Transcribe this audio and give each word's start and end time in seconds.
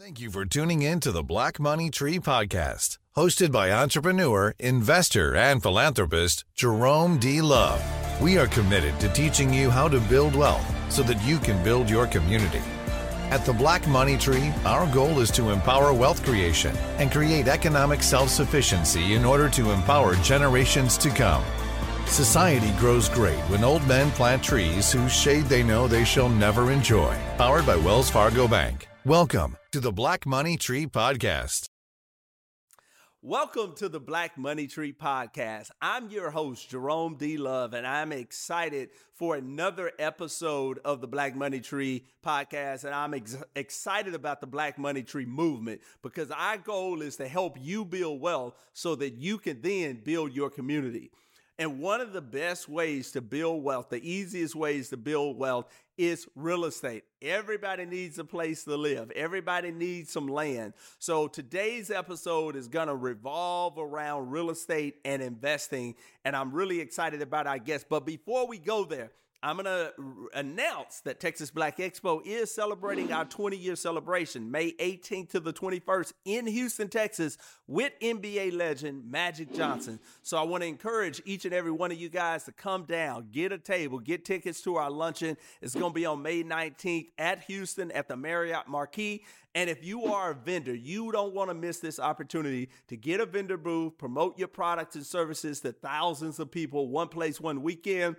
Thank 0.00 0.20
you 0.20 0.30
for 0.30 0.44
tuning 0.44 0.82
in 0.82 1.00
to 1.00 1.10
the 1.10 1.24
Black 1.24 1.58
Money 1.58 1.90
Tree 1.90 2.20
Podcast, 2.20 2.98
hosted 3.16 3.50
by 3.50 3.72
entrepreneur, 3.72 4.54
investor, 4.60 5.34
and 5.34 5.60
philanthropist 5.60 6.44
Jerome 6.54 7.18
D. 7.18 7.40
Love. 7.40 7.82
We 8.22 8.38
are 8.38 8.46
committed 8.46 9.00
to 9.00 9.08
teaching 9.08 9.52
you 9.52 9.70
how 9.70 9.88
to 9.88 9.98
build 9.98 10.36
wealth 10.36 10.64
so 10.88 11.02
that 11.02 11.20
you 11.24 11.40
can 11.40 11.60
build 11.64 11.90
your 11.90 12.06
community. 12.06 12.62
At 13.32 13.44
the 13.44 13.52
Black 13.52 13.88
Money 13.88 14.16
Tree, 14.16 14.52
our 14.64 14.86
goal 14.94 15.18
is 15.18 15.32
to 15.32 15.50
empower 15.50 15.92
wealth 15.92 16.22
creation 16.22 16.76
and 16.98 17.10
create 17.10 17.48
economic 17.48 18.00
self 18.04 18.28
sufficiency 18.28 19.14
in 19.14 19.24
order 19.24 19.48
to 19.48 19.72
empower 19.72 20.14
generations 20.22 20.96
to 20.98 21.10
come. 21.10 21.42
Society 22.06 22.70
grows 22.78 23.08
great 23.08 23.40
when 23.50 23.64
old 23.64 23.84
men 23.88 24.12
plant 24.12 24.44
trees 24.44 24.92
whose 24.92 25.12
shade 25.12 25.46
they 25.46 25.64
know 25.64 25.88
they 25.88 26.04
shall 26.04 26.28
never 26.28 26.70
enjoy. 26.70 27.16
Powered 27.36 27.66
by 27.66 27.74
Wells 27.74 28.08
Fargo 28.08 28.46
Bank. 28.46 28.86
Welcome 29.04 29.57
to 29.70 29.80
the 29.80 29.92
Black 29.92 30.24
Money 30.24 30.56
Tree 30.56 30.86
Podcast. 30.86 31.68
Welcome 33.20 33.74
to 33.76 33.90
the 33.90 34.00
Black 34.00 34.38
Money 34.38 34.66
Tree 34.66 34.94
Podcast. 34.94 35.70
I'm 35.82 36.08
your 36.08 36.30
host, 36.30 36.70
Jerome 36.70 37.16
D. 37.16 37.36
Love, 37.36 37.74
and 37.74 37.86
I'm 37.86 38.10
excited 38.10 38.88
for 39.12 39.36
another 39.36 39.92
episode 39.98 40.80
of 40.86 41.02
the 41.02 41.06
Black 41.06 41.36
Money 41.36 41.60
Tree 41.60 42.06
Podcast. 42.24 42.84
And 42.84 42.94
I'm 42.94 43.12
ex- 43.12 43.36
excited 43.56 44.14
about 44.14 44.40
the 44.40 44.46
Black 44.46 44.78
Money 44.78 45.02
Tree 45.02 45.26
movement 45.26 45.82
because 46.02 46.30
our 46.30 46.56
goal 46.56 47.02
is 47.02 47.16
to 47.16 47.28
help 47.28 47.58
you 47.60 47.84
build 47.84 48.22
wealth 48.22 48.54
so 48.72 48.94
that 48.94 49.14
you 49.16 49.36
can 49.36 49.60
then 49.60 50.00
build 50.02 50.32
your 50.32 50.48
community. 50.48 51.10
And 51.58 51.80
one 51.80 52.00
of 52.00 52.12
the 52.12 52.20
best 52.20 52.68
ways 52.68 53.10
to 53.12 53.20
build 53.20 53.64
wealth, 53.64 53.88
the 53.90 54.08
easiest 54.08 54.54
ways 54.54 54.90
to 54.90 54.96
build 54.96 55.36
wealth 55.36 55.66
is 55.96 56.28
real 56.36 56.64
estate. 56.64 57.02
Everybody 57.20 57.84
needs 57.84 58.20
a 58.20 58.24
place 58.24 58.62
to 58.64 58.76
live. 58.76 59.10
Everybody 59.10 59.72
needs 59.72 60.12
some 60.12 60.28
land. 60.28 60.74
So 61.00 61.26
today's 61.26 61.90
episode 61.90 62.54
is 62.54 62.68
going 62.68 62.86
to 62.86 62.94
revolve 62.94 63.76
around 63.76 64.30
real 64.30 64.50
estate 64.50 65.00
and 65.04 65.20
investing. 65.20 65.96
And 66.24 66.36
I'm 66.36 66.52
really 66.52 66.78
excited 66.78 67.22
about 67.22 67.48
our 67.48 67.58
guest. 67.58 67.86
But 67.88 68.06
before 68.06 68.46
we 68.46 68.58
go 68.58 68.84
there, 68.84 69.10
I'm 69.40 69.56
going 69.56 69.66
to 69.66 69.92
announce 70.34 71.00
that 71.02 71.20
Texas 71.20 71.52
Black 71.52 71.78
Expo 71.78 72.20
is 72.26 72.52
celebrating 72.52 73.12
our 73.12 73.24
20 73.24 73.56
year 73.56 73.76
celebration, 73.76 74.50
May 74.50 74.72
18th 74.72 75.30
to 75.30 75.40
the 75.40 75.52
21st 75.52 76.12
in 76.24 76.46
Houston, 76.48 76.88
Texas, 76.88 77.38
with 77.68 77.92
NBA 78.02 78.52
legend 78.56 79.08
Magic 79.08 79.54
Johnson. 79.54 80.00
So 80.22 80.36
I 80.38 80.42
want 80.42 80.64
to 80.64 80.66
encourage 80.66 81.22
each 81.24 81.44
and 81.44 81.54
every 81.54 81.70
one 81.70 81.92
of 81.92 81.98
you 81.98 82.08
guys 82.08 82.44
to 82.44 82.52
come 82.52 82.84
down, 82.84 83.28
get 83.30 83.52
a 83.52 83.58
table, 83.58 84.00
get 84.00 84.24
tickets 84.24 84.60
to 84.62 84.74
our 84.74 84.90
luncheon. 84.90 85.36
It's 85.62 85.74
going 85.74 85.92
to 85.92 85.94
be 85.94 86.04
on 86.06 86.20
May 86.20 86.42
19th 86.42 87.10
at 87.16 87.44
Houston 87.44 87.92
at 87.92 88.08
the 88.08 88.16
Marriott 88.16 88.66
Marquis. 88.66 89.24
And 89.54 89.70
if 89.70 89.84
you 89.84 90.06
are 90.06 90.32
a 90.32 90.34
vendor, 90.34 90.74
you 90.74 91.12
don't 91.12 91.32
want 91.32 91.50
to 91.50 91.54
miss 91.54 91.78
this 91.78 92.00
opportunity 92.00 92.70
to 92.88 92.96
get 92.96 93.20
a 93.20 93.26
vendor 93.26 93.56
booth, 93.56 93.98
promote 93.98 94.36
your 94.36 94.48
products 94.48 94.96
and 94.96 95.06
services 95.06 95.60
to 95.60 95.72
thousands 95.72 96.40
of 96.40 96.50
people, 96.50 96.88
one 96.88 97.08
place, 97.08 97.40
one 97.40 97.62
weekend. 97.62 98.16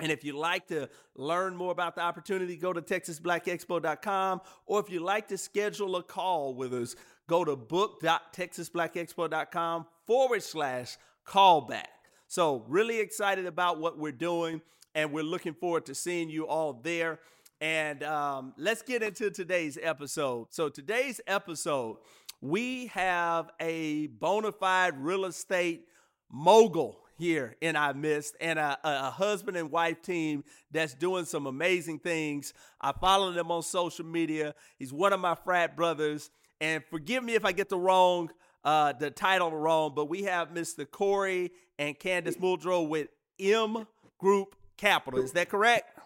And 0.00 0.12
if 0.12 0.22
you'd 0.22 0.36
like 0.36 0.68
to 0.68 0.88
learn 1.16 1.56
more 1.56 1.72
about 1.72 1.96
the 1.96 2.02
opportunity, 2.02 2.56
go 2.56 2.72
to 2.72 2.80
texasblackexpo.com. 2.80 4.40
Or 4.66 4.78
if 4.80 4.88
you'd 4.90 5.02
like 5.02 5.26
to 5.28 5.36
schedule 5.36 5.96
a 5.96 6.04
call 6.04 6.54
with 6.54 6.72
us, 6.72 6.94
go 7.26 7.44
to 7.44 7.56
book.texasblackexpo.com 7.56 9.86
forward 10.06 10.42
slash 10.42 10.96
callback. 11.26 11.88
So, 12.28 12.64
really 12.68 13.00
excited 13.00 13.46
about 13.46 13.80
what 13.80 13.98
we're 13.98 14.12
doing, 14.12 14.60
and 14.94 15.12
we're 15.12 15.24
looking 15.24 15.54
forward 15.54 15.86
to 15.86 15.94
seeing 15.94 16.28
you 16.28 16.46
all 16.46 16.74
there. 16.74 17.20
And 17.60 18.04
um, 18.04 18.52
let's 18.56 18.82
get 18.82 19.02
into 19.02 19.30
today's 19.30 19.78
episode. 19.82 20.48
So, 20.50 20.68
today's 20.68 21.20
episode, 21.26 21.96
we 22.40 22.86
have 22.88 23.50
a 23.60 24.08
bona 24.08 24.52
fide 24.52 24.98
real 24.98 25.24
estate 25.24 25.86
mogul 26.30 27.00
here 27.18 27.56
in 27.60 27.76
our 27.76 27.92
midst 27.92 28.36
and 28.40 28.58
a, 28.58 28.78
a, 28.84 29.10
husband 29.10 29.56
and 29.56 29.70
wife 29.70 30.00
team 30.02 30.44
that's 30.70 30.94
doing 30.94 31.24
some 31.24 31.46
amazing 31.46 31.98
things. 31.98 32.54
I 32.80 32.92
follow 32.92 33.32
them 33.32 33.50
on 33.50 33.62
social 33.62 34.04
media. 34.04 34.54
He's 34.78 34.92
one 34.92 35.12
of 35.12 35.20
my 35.20 35.34
frat 35.34 35.76
brothers. 35.76 36.30
And 36.60 36.82
forgive 36.90 37.24
me 37.24 37.34
if 37.34 37.44
I 37.44 37.52
get 37.52 37.68
the 37.68 37.78
wrong 37.78 38.30
uh, 38.64 38.92
the 38.92 39.10
title 39.10 39.50
wrong, 39.50 39.92
but 39.94 40.08
we 40.08 40.24
have 40.24 40.48
Mr. 40.50 40.88
Corey 40.90 41.52
and 41.78 41.98
Candace 41.98 42.36
Muldrow 42.36 42.86
with 42.86 43.08
M 43.38 43.86
Group 44.18 44.56
Capital. 44.76 45.20
Is 45.20 45.32
that 45.32 45.48
correct? 45.48 45.98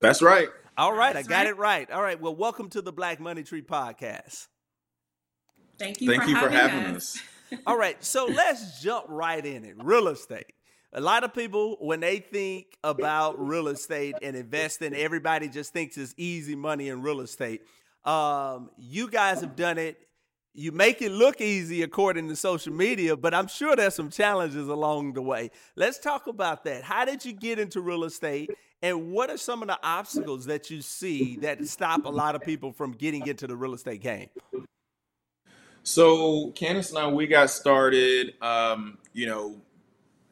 That's 0.00 0.22
right. 0.22 0.48
All 0.76 0.94
right, 0.94 1.14
That's 1.14 1.26
I 1.26 1.28
got 1.28 1.36
right. 1.38 1.46
it 1.48 1.56
right. 1.56 1.90
All 1.90 2.02
right. 2.02 2.20
Well, 2.20 2.34
welcome 2.34 2.70
to 2.70 2.82
the 2.82 2.92
Black 2.92 3.20
Money 3.20 3.42
Tree 3.42 3.62
Podcast. 3.62 4.46
Thank 5.78 6.00
you. 6.00 6.08
Thank 6.08 6.22
for 6.22 6.28
you 6.28 6.36
having 6.36 6.50
for 6.50 6.56
having 6.56 6.96
us. 6.96 7.16
us. 7.16 7.22
All 7.66 7.76
right, 7.76 8.02
so 8.04 8.26
let's 8.26 8.80
jump 8.82 9.06
right 9.08 9.44
in 9.44 9.64
it. 9.64 9.76
Real 9.82 10.08
estate. 10.08 10.52
A 10.92 11.00
lot 11.00 11.22
of 11.22 11.32
people, 11.32 11.76
when 11.80 12.00
they 12.00 12.18
think 12.18 12.76
about 12.82 13.38
real 13.38 13.68
estate 13.68 14.16
and 14.22 14.34
investing, 14.34 14.92
everybody 14.94 15.48
just 15.48 15.72
thinks 15.72 15.96
it's 15.96 16.14
easy 16.16 16.56
money 16.56 16.88
in 16.88 17.02
real 17.02 17.20
estate. 17.20 17.62
Um, 18.04 18.70
you 18.76 19.08
guys 19.08 19.40
have 19.40 19.54
done 19.54 19.78
it. 19.78 19.98
You 20.52 20.72
make 20.72 21.00
it 21.00 21.12
look 21.12 21.40
easy 21.40 21.82
according 21.82 22.28
to 22.28 22.34
social 22.34 22.72
media, 22.72 23.16
but 23.16 23.32
I'm 23.34 23.46
sure 23.46 23.76
there's 23.76 23.94
some 23.94 24.10
challenges 24.10 24.66
along 24.66 25.12
the 25.12 25.22
way. 25.22 25.52
Let's 25.76 26.00
talk 26.00 26.26
about 26.26 26.64
that. 26.64 26.82
How 26.82 27.04
did 27.04 27.24
you 27.24 27.32
get 27.32 27.60
into 27.60 27.80
real 27.80 28.02
estate? 28.02 28.50
And 28.82 29.12
what 29.12 29.30
are 29.30 29.36
some 29.36 29.62
of 29.62 29.68
the 29.68 29.78
obstacles 29.84 30.46
that 30.46 30.70
you 30.70 30.82
see 30.82 31.36
that 31.36 31.64
stop 31.68 32.04
a 32.04 32.08
lot 32.08 32.34
of 32.34 32.42
people 32.42 32.72
from 32.72 32.92
getting 32.92 33.26
into 33.28 33.46
the 33.46 33.54
real 33.54 33.74
estate 33.74 34.00
game? 34.00 34.28
So 35.82 36.50
Candace 36.52 36.90
and 36.90 36.98
I, 36.98 37.06
we 37.08 37.26
got 37.26 37.50
started, 37.50 38.34
um, 38.42 38.98
you 39.12 39.26
know, 39.26 39.56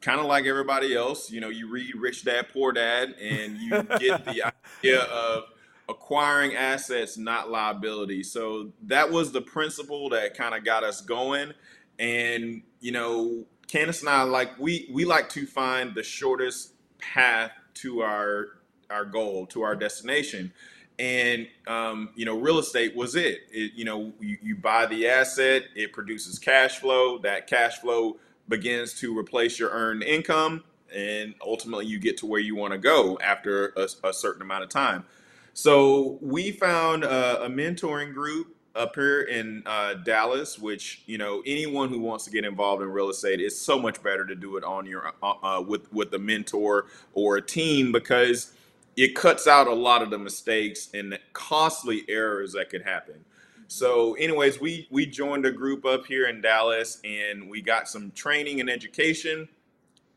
kind 0.01 0.21
of 0.21 0.27
like 0.27 0.45
everybody 0.45 0.95
else. 0.95 1.31
You 1.31 1.41
know, 1.41 1.49
you 1.49 1.69
read 1.69 1.95
Rich 1.97 2.25
Dad 2.25 2.49
Poor 2.53 2.73
Dad, 2.73 3.15
and 3.21 3.57
you 3.59 3.71
get 3.71 4.25
the 4.25 4.53
idea 4.83 5.01
of 5.03 5.45
acquiring 5.89 6.55
assets, 6.55 7.17
not 7.17 7.51
liability. 7.51 8.23
So 8.23 8.73
that 8.83 9.11
was 9.11 9.33
the 9.33 9.41
principle 9.41 10.11
that 10.11 10.37
kind 10.37 10.55
of 10.55 10.65
got 10.65 10.85
us 10.85 11.01
going. 11.01 11.53
And 11.99 12.63
you 12.81 12.93
know, 12.93 13.47
Candace 13.67 14.01
and 14.01 14.09
I, 14.11 14.23
like 14.23 14.59
we 14.59 14.89
we 14.93 15.05
like 15.05 15.29
to 15.31 15.47
find 15.47 15.95
the 15.95 16.03
shortest 16.03 16.75
path 16.99 17.53
to 17.75 18.03
our 18.03 18.61
our 18.91 19.05
goal, 19.05 19.47
to 19.47 19.63
our 19.63 19.77
destination 19.77 20.53
and 20.99 21.47
um, 21.67 22.11
you 22.15 22.25
know 22.25 22.37
real 22.37 22.59
estate 22.59 22.95
was 22.97 23.15
it. 23.15 23.43
it 23.51 23.73
you 23.75 23.85
know 23.85 24.13
you, 24.21 24.37
you, 24.43 24.57
buy 24.57 24.87
the 24.87 25.07
asset 25.07 25.65
it 25.75 25.93
produces 25.93 26.39
cash 26.39 26.79
flow 26.79 27.19
that 27.19 27.47
cash 27.47 27.79
flow 27.79 28.17
begins 28.49 28.95
to 28.95 29.17
replace 29.17 29.59
your 29.59 29.71
earned 29.71 30.03
income 30.03 30.65
and 30.95 31.35
ultimately 31.45 31.87
you 31.87 31.99
get 31.99 32.17
to 32.17 32.27
where 32.27 32.41
you 32.41 32.57
want 32.57 32.73
to 32.73 32.79
go 32.79 33.19
after 33.23 33.73
a, 33.77 33.89
a, 34.09 34.13
certain 34.13 34.43
amount 34.43 34.65
of 34.65 34.71
time 34.71 35.05
so 35.53 36.19
we 36.21 36.51
found 36.51 37.05
a, 37.05 37.45
a 37.45 37.49
mentoring 37.49 38.13
group 38.13 38.57
up 38.75 38.95
here 38.95 39.23
in 39.23 39.63
uh, 39.67 39.95
dallas 39.95 40.59
which 40.59 41.03
you 41.07 41.19
know 41.19 41.43
anyone 41.47 41.89
who 41.89 42.01
wants 42.01 42.25
to 42.25 42.31
get 42.31 42.45
involved 42.45 42.83
in 42.83 42.89
real 42.89 43.11
estate 43.11 43.41
it's 43.41 43.59
so 43.59 43.79
much 43.79 44.03
better 44.03 44.27
to 44.27 44.35
do 44.35 44.57
it 44.57 44.65
on 44.65 44.85
your 44.87 45.13
uh, 45.23 45.33
uh, 45.43 45.61
with 45.61 45.93
with 45.93 46.13
a 46.15 46.19
mentor 46.19 46.87
or 47.13 47.37
a 47.37 47.43
team 47.43 47.93
because 47.93 48.53
it 48.99 49.15
cuts 49.15 49.47
out 49.47 49.69
a 49.69 49.73
lot 49.73 50.03
of 50.03 50.11
the 50.11 50.19
mistakes 50.19 50.89
and 50.93 51.13
the 51.13 51.21
costly 51.33 52.05
errors 52.09 52.53
that 52.55 52.69
could 52.69 52.83
happen. 52.83 53.25
So, 53.69 54.15
anyways, 54.15 54.61
we 54.61 54.89
we 54.91 55.07
joined 55.07 55.47
a 55.47 55.53
group 55.53 55.85
up 55.85 56.05
here 56.05 56.27
in 56.27 56.41
Dallas, 56.41 56.99
and 57.05 57.49
we 57.49 57.63
got 57.63 57.89
some 57.89 58.11
training 58.11 58.61
and 58.61 58.69
education. 58.69 59.49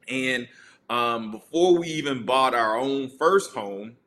And 0.08 0.48
um, 0.90 1.32
before 1.32 1.78
we 1.78 1.90
even 1.90 2.26
bought 2.26 2.56
our 2.56 2.76
own 2.76 3.10
first 3.10 3.54
home, 3.54 3.98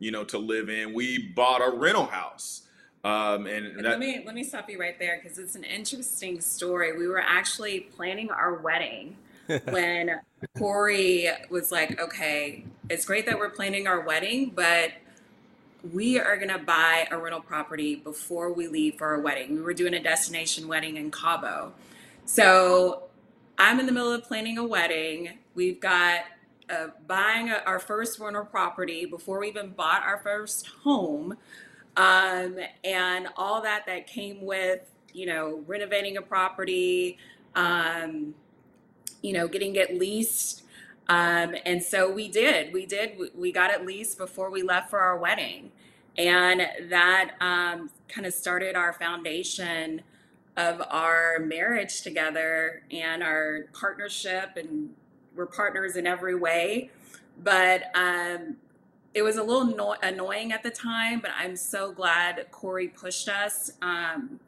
you 0.00 0.10
know, 0.10 0.24
to 0.24 0.38
live 0.38 0.68
in, 0.68 0.92
we 0.94 1.32
bought 1.36 1.60
a 1.60 1.70
rental 1.70 2.06
house. 2.06 2.62
Um, 3.04 3.46
and, 3.46 3.84
that, 3.84 3.84
let 3.84 3.98
me 4.00 4.24
let 4.26 4.34
me 4.34 4.42
stop 4.42 4.68
you 4.68 4.80
right 4.80 4.98
there 4.98 5.20
because 5.22 5.38
it's 5.38 5.54
an 5.54 5.64
interesting 5.64 6.40
story. 6.40 6.98
We 6.98 7.06
were 7.06 7.22
actually 7.24 7.80
planning 7.80 8.30
our 8.30 8.54
wedding 8.54 9.16
when 9.46 10.20
Corey 10.58 11.28
was 11.50 11.72
like, 11.72 12.00
okay, 12.00 12.64
it's 12.88 13.04
great 13.04 13.26
that 13.26 13.38
we're 13.38 13.50
planning 13.50 13.86
our 13.86 14.00
wedding, 14.00 14.52
but 14.54 14.92
we 15.92 16.18
are 16.18 16.36
going 16.36 16.48
to 16.48 16.58
buy 16.58 17.06
a 17.10 17.18
rental 17.18 17.40
property 17.40 17.96
before 17.96 18.52
we 18.52 18.68
leave 18.68 18.96
for 18.96 19.08
our 19.08 19.20
wedding. 19.20 19.54
We 19.54 19.60
were 19.60 19.74
doing 19.74 19.94
a 19.94 20.02
destination 20.02 20.66
wedding 20.66 20.96
in 20.96 21.10
Cabo. 21.10 21.72
So 22.24 23.04
I'm 23.58 23.78
in 23.80 23.86
the 23.86 23.92
middle 23.92 24.10
of 24.10 24.24
planning 24.24 24.58
a 24.58 24.66
wedding. 24.66 25.38
We've 25.54 25.80
got 25.80 26.20
uh, 26.70 26.88
buying 27.06 27.50
a, 27.50 27.62
our 27.66 27.78
first 27.78 28.18
rental 28.18 28.44
property 28.44 29.04
before 29.04 29.40
we 29.40 29.48
even 29.48 29.70
bought 29.70 30.02
our 30.02 30.18
first 30.18 30.66
home. 30.82 31.36
Um, 31.96 32.58
and 32.82 33.28
all 33.36 33.62
that 33.62 33.86
that 33.86 34.06
came 34.06 34.44
with, 34.44 34.80
you 35.12 35.26
know, 35.26 35.62
renovating 35.66 36.16
a 36.16 36.22
property, 36.22 37.18
um, 37.54 38.34
you 39.24 39.32
know, 39.32 39.48
getting 39.48 39.74
it 39.74 39.98
leased. 39.98 40.62
Um, 41.08 41.54
and 41.64 41.82
so 41.82 42.12
we 42.12 42.28
did. 42.28 42.74
We 42.74 42.84
did. 42.84 43.18
We 43.34 43.52
got 43.52 43.70
it 43.70 43.86
leased 43.86 44.18
before 44.18 44.50
we 44.50 44.62
left 44.62 44.90
for 44.90 45.00
our 45.00 45.16
wedding. 45.16 45.72
And 46.18 46.60
that 46.90 47.30
um, 47.40 47.88
kind 48.06 48.26
of 48.26 48.34
started 48.34 48.76
our 48.76 48.92
foundation 48.92 50.02
of 50.58 50.82
our 50.90 51.38
marriage 51.40 52.02
together 52.02 52.82
and 52.90 53.22
our 53.22 53.66
partnership. 53.72 54.56
And 54.56 54.90
we're 55.34 55.46
partners 55.46 55.96
in 55.96 56.06
every 56.06 56.34
way. 56.34 56.90
But 57.42 57.84
um, 57.94 58.56
it 59.14 59.22
was 59.22 59.36
a 59.36 59.42
little 59.42 59.64
no- 59.64 59.96
annoying 60.02 60.52
at 60.52 60.62
the 60.62 60.70
time, 60.70 61.20
but 61.20 61.30
I'm 61.34 61.56
so 61.56 61.92
glad 61.92 62.46
Corey 62.50 62.88
pushed 62.88 63.30
us 63.30 63.70
um, 63.80 64.38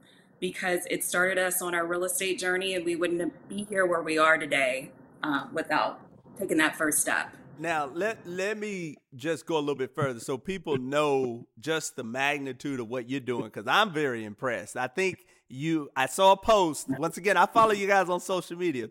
because 0.40 0.80
it 0.90 1.04
started 1.04 1.38
us 1.38 1.62
on 1.62 1.74
our 1.74 1.86
real 1.86 2.04
estate 2.04 2.38
journey, 2.38 2.74
and 2.74 2.84
we 2.84 2.96
wouldn't 2.96 3.48
be 3.48 3.64
here 3.64 3.86
where 3.86 4.02
we 4.02 4.18
are 4.18 4.38
today 4.38 4.90
uh, 5.22 5.46
without 5.52 6.00
taking 6.38 6.58
that 6.58 6.76
first 6.76 6.98
step. 6.98 7.30
Now 7.58 7.90
let 7.92 8.26
let 8.26 8.58
me 8.58 8.96
just 9.14 9.46
go 9.46 9.56
a 9.56 9.60
little 9.60 9.76
bit 9.76 9.94
further 9.94 10.20
so 10.20 10.36
people 10.36 10.76
know 10.76 11.46
just 11.58 11.96
the 11.96 12.04
magnitude 12.04 12.80
of 12.80 12.88
what 12.88 13.08
you're 13.08 13.20
doing 13.20 13.44
because 13.44 13.66
I'm 13.66 13.92
very 13.92 14.24
impressed. 14.24 14.76
I 14.76 14.88
think 14.88 15.24
you 15.48 15.88
I 15.96 16.06
saw 16.06 16.32
a 16.32 16.36
post 16.36 16.86
once 16.98 17.16
again. 17.16 17.36
I 17.36 17.46
follow 17.46 17.72
you 17.72 17.86
guys 17.86 18.10
on 18.10 18.20
social 18.20 18.58
media. 18.58 18.88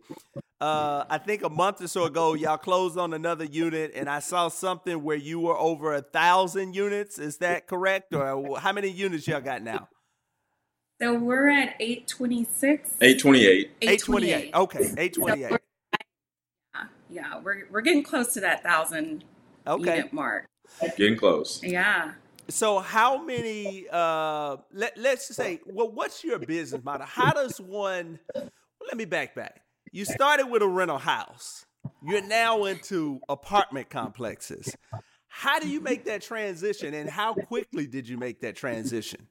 Uh, 0.60 1.04
I 1.10 1.18
think 1.18 1.44
a 1.44 1.50
month 1.50 1.82
or 1.82 1.88
so 1.88 2.06
ago, 2.06 2.34
y'all 2.34 2.58
closed 2.58 2.98
on 2.98 3.14
another 3.14 3.44
unit, 3.44 3.92
and 3.94 4.10
I 4.10 4.20
saw 4.20 4.48
something 4.48 5.04
where 5.04 5.18
you 5.18 5.40
were 5.42 5.58
over 5.58 5.94
a 5.94 6.02
thousand 6.02 6.76
units. 6.76 7.20
Is 7.20 7.38
that 7.38 7.68
correct, 7.68 8.16
or 8.16 8.58
how 8.58 8.72
many 8.72 8.90
units 8.90 9.28
y'all 9.28 9.42
got 9.42 9.62
now? 9.62 9.90
So 11.02 11.14
we're 11.14 11.50
at 11.50 11.76
826. 11.80 12.92
828. 13.02 13.72
828. 13.82 14.56
Okay, 14.56 14.80
828. 14.98 15.50
So 15.50 15.58
yeah, 17.10 17.40
we're 17.42 17.68
we're 17.70 17.82
getting 17.82 18.04
close 18.04 18.34
to 18.34 18.40
that 18.42 18.64
thousand 18.64 19.26
okay. 19.68 19.98
unit 19.98 20.14
mark. 20.14 20.48
Getting 20.98 21.18
close. 21.18 21.62
Yeah. 21.64 22.14
So 22.48 22.80
how 22.80 23.24
many? 23.24 23.88
Uh, 23.92 24.58
let 24.72 24.98
let's 24.98 25.36
say, 25.36 25.60
well, 25.66 25.90
what's 25.90 26.24
your 26.24 26.40
business 26.40 26.84
model? 26.84 27.08
How 27.08 27.32
does 27.32 27.60
one? 27.60 28.20
Well, 28.34 28.50
let 28.88 28.98
me 28.98 29.06
back 29.06 29.36
back. 29.36 29.62
You 29.92 30.06
started 30.06 30.48
with 30.48 30.62
a 30.62 30.68
rental 30.68 30.98
house. 30.98 31.66
You're 32.04 32.26
now 32.26 32.66
into 32.66 33.20
apartment 33.30 33.90
complexes. 33.90 34.76
How 35.28 35.60
do 35.60 35.68
you 35.68 35.82
make 35.82 36.06
that 36.06 36.22
transition, 36.22 36.94
and 36.94 37.10
how 37.10 37.34
quickly 37.34 37.88
did 37.88 38.08
you 38.08 38.18
make 38.18 38.42
that 38.42 38.56
transition? 38.56 39.28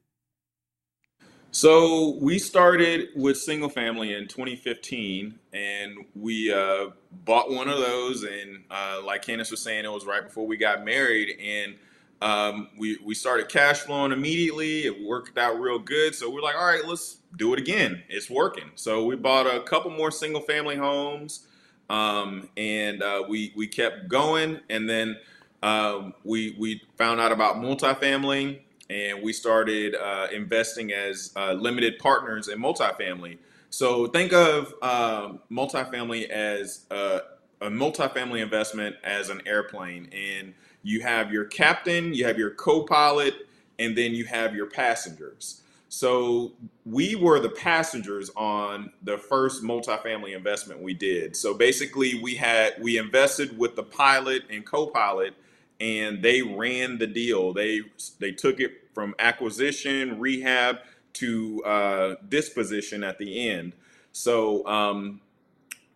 So 1.55 2.17
we 2.19 2.37
started 2.37 3.11
with 3.15 3.37
single 3.37 3.69
family 3.69 4.13
in 4.13 4.27
2015, 4.27 5.39
and 5.53 5.95
we 6.13 6.51
uh, 6.51 6.87
bought 7.23 7.49
one 7.49 7.69
of 7.69 7.77
those. 7.77 8.23
And 8.23 8.65
uh, 8.69 8.99
like 9.05 9.21
Candace 9.21 9.51
was 9.51 9.61
saying, 9.61 9.85
it 9.85 9.91
was 9.91 10.05
right 10.05 10.21
before 10.21 10.45
we 10.45 10.57
got 10.57 10.83
married, 10.83 11.39
and 11.39 11.75
um, 12.21 12.67
we 12.77 12.97
we 13.05 13.15
started 13.15 13.47
cash 13.47 13.77
flowing 13.77 14.11
immediately. 14.11 14.81
It 14.81 15.01
worked 15.01 15.37
out 15.37 15.57
real 15.57 15.79
good. 15.79 16.13
So 16.13 16.29
we're 16.29 16.41
like, 16.41 16.57
all 16.57 16.65
right, 16.65 16.83
let's 16.85 17.19
do 17.37 17.53
it 17.53 17.59
again. 17.59 18.03
It's 18.09 18.29
working. 18.29 18.71
So 18.75 19.05
we 19.05 19.15
bought 19.15 19.47
a 19.47 19.61
couple 19.61 19.91
more 19.91 20.11
single 20.11 20.41
family 20.41 20.75
homes, 20.75 21.47
um, 21.89 22.49
and 22.57 23.01
uh, 23.01 23.23
we 23.29 23.53
we 23.55 23.67
kept 23.67 24.09
going, 24.09 24.59
and 24.69 24.89
then. 24.89 25.15
Um, 25.63 26.13
we 26.23 26.55
we 26.59 26.83
found 26.95 27.19
out 27.19 27.31
about 27.31 27.55
multifamily 27.55 28.59
and 28.89 29.21
we 29.21 29.33
started 29.33 29.95
uh, 29.95 30.27
investing 30.31 30.91
as 30.93 31.31
uh, 31.35 31.53
limited 31.53 31.97
partners 31.99 32.47
in 32.47 32.59
multifamily. 32.59 33.37
So 33.69 34.07
think 34.07 34.31
of 34.31 34.73
um, 34.81 35.39
multifamily 35.51 36.29
as 36.29 36.85
a, 36.91 37.21
a 37.61 37.69
multifamily 37.69 38.41
investment 38.41 38.95
as 39.03 39.29
an 39.29 39.41
airplane, 39.45 40.09
and 40.13 40.53
you 40.83 41.01
have 41.01 41.33
your 41.33 41.45
captain, 41.45 42.13
you 42.13 42.25
have 42.25 42.37
your 42.37 42.51
co-pilot, 42.51 43.33
and 43.79 43.97
then 43.97 44.13
you 44.13 44.25
have 44.25 44.55
your 44.55 44.67
passengers. 44.67 45.61
So 45.89 46.53
we 46.85 47.15
were 47.15 47.39
the 47.39 47.49
passengers 47.49 48.29
on 48.35 48.91
the 49.03 49.17
first 49.17 49.63
multifamily 49.63 50.35
investment 50.35 50.81
we 50.81 50.93
did. 50.93 51.35
So 51.35 51.53
basically, 51.53 52.21
we 52.21 52.35
had 52.35 52.73
we 52.81 52.97
invested 52.97 53.57
with 53.57 53.75
the 53.75 53.83
pilot 53.83 54.43
and 54.49 54.65
co-pilot 54.65 55.33
and 55.79 56.21
they 56.21 56.41
ran 56.41 56.97
the 56.97 57.07
deal. 57.07 57.53
They 57.53 57.81
they 58.19 58.31
took 58.31 58.59
it 58.59 58.71
from 58.93 59.13
acquisition, 59.19 60.19
rehab 60.19 60.77
to 61.13 61.63
uh, 61.63 62.15
disposition 62.27 63.03
at 63.03 63.17
the 63.17 63.49
end. 63.49 63.73
So, 64.11 64.65
um, 64.67 65.21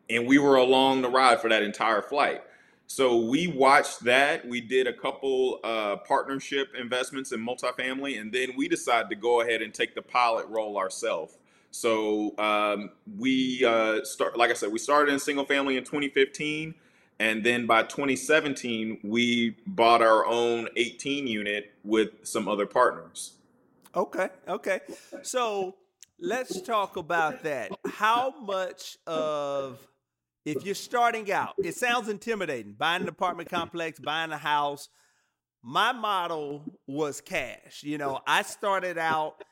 and 0.09 0.27
we 0.27 0.37
were 0.37 0.55
along 0.55 1.01
the 1.01 1.09
ride 1.09 1.39
for 1.39 1.49
that 1.49 1.63
entire 1.63 2.01
flight. 2.01 2.43
So 2.87 3.17
we 3.17 3.47
watched 3.47 4.03
that. 4.05 4.47
We 4.47 4.61
did 4.61 4.87
a 4.87 4.93
couple 4.93 5.59
uh, 5.63 5.97
partnership 5.97 6.69
investments 6.77 7.31
in 7.31 7.45
multifamily, 7.45 8.19
and 8.19 8.31
then 8.31 8.49
we 8.57 8.67
decided 8.67 9.09
to 9.09 9.15
go 9.15 9.41
ahead 9.41 9.61
and 9.61 9.73
take 9.73 9.93
the 9.93 10.01
pilot 10.01 10.47
role 10.47 10.77
ourselves. 10.77 11.37
So 11.71 12.37
um, 12.39 12.89
we 13.17 13.63
uh, 13.63 14.03
start, 14.03 14.37
like 14.37 14.49
I 14.49 14.53
said, 14.53 14.71
we 14.71 14.79
started 14.79 15.13
in 15.13 15.19
single 15.19 15.45
family 15.45 15.77
in 15.77 15.83
2015 15.83 16.73
and 17.19 17.43
then 17.43 17.65
by 17.65 17.83
2017, 17.83 18.99
we 19.03 19.57
bought 19.67 20.01
our 20.01 20.25
own 20.25 20.69
18 20.77 21.27
unit 21.27 21.73
with 21.83 22.09
some 22.23 22.47
other 22.47 22.65
partners. 22.65 23.33
Okay, 23.93 24.29
okay. 24.47 24.79
So 25.23 25.75
let's 26.19 26.61
talk 26.61 26.95
about 26.95 27.43
that. 27.43 27.71
How 27.85 28.33
much 28.39 28.97
of, 29.05 29.85
if 30.45 30.63
you're 30.63 30.75
starting 30.75 31.29
out, 31.31 31.55
it 31.57 31.75
sounds 31.75 32.07
intimidating 32.07 32.73
buying 32.73 33.01
an 33.01 33.09
apartment 33.09 33.49
complex, 33.49 33.99
buying 33.99 34.31
a 34.31 34.37
house. 34.37 34.87
My 35.61 35.91
model 35.91 36.63
was 36.87 37.19
cash. 37.19 37.83
You 37.83 37.97
know, 37.97 38.21
I 38.25 38.43
started 38.43 38.97
out 38.97 39.43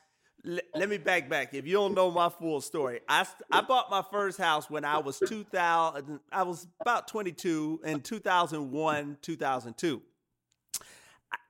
let 0.74 0.88
me 0.88 0.96
back 0.96 1.28
back. 1.28 1.52
If 1.52 1.66
you 1.66 1.74
don't 1.74 1.94
know 1.94 2.10
my 2.10 2.30
full 2.30 2.60
story, 2.60 3.00
I 3.08 3.26
I 3.50 3.60
bought 3.60 3.90
my 3.90 4.02
first 4.10 4.38
house 4.38 4.70
when 4.70 4.84
I 4.84 4.98
was 4.98 5.18
2000. 5.18 6.20
I 6.32 6.42
was 6.42 6.66
about 6.80 7.06
22 7.08 7.80
in 7.84 8.00
2001, 8.00 9.18
2002. 9.20 10.02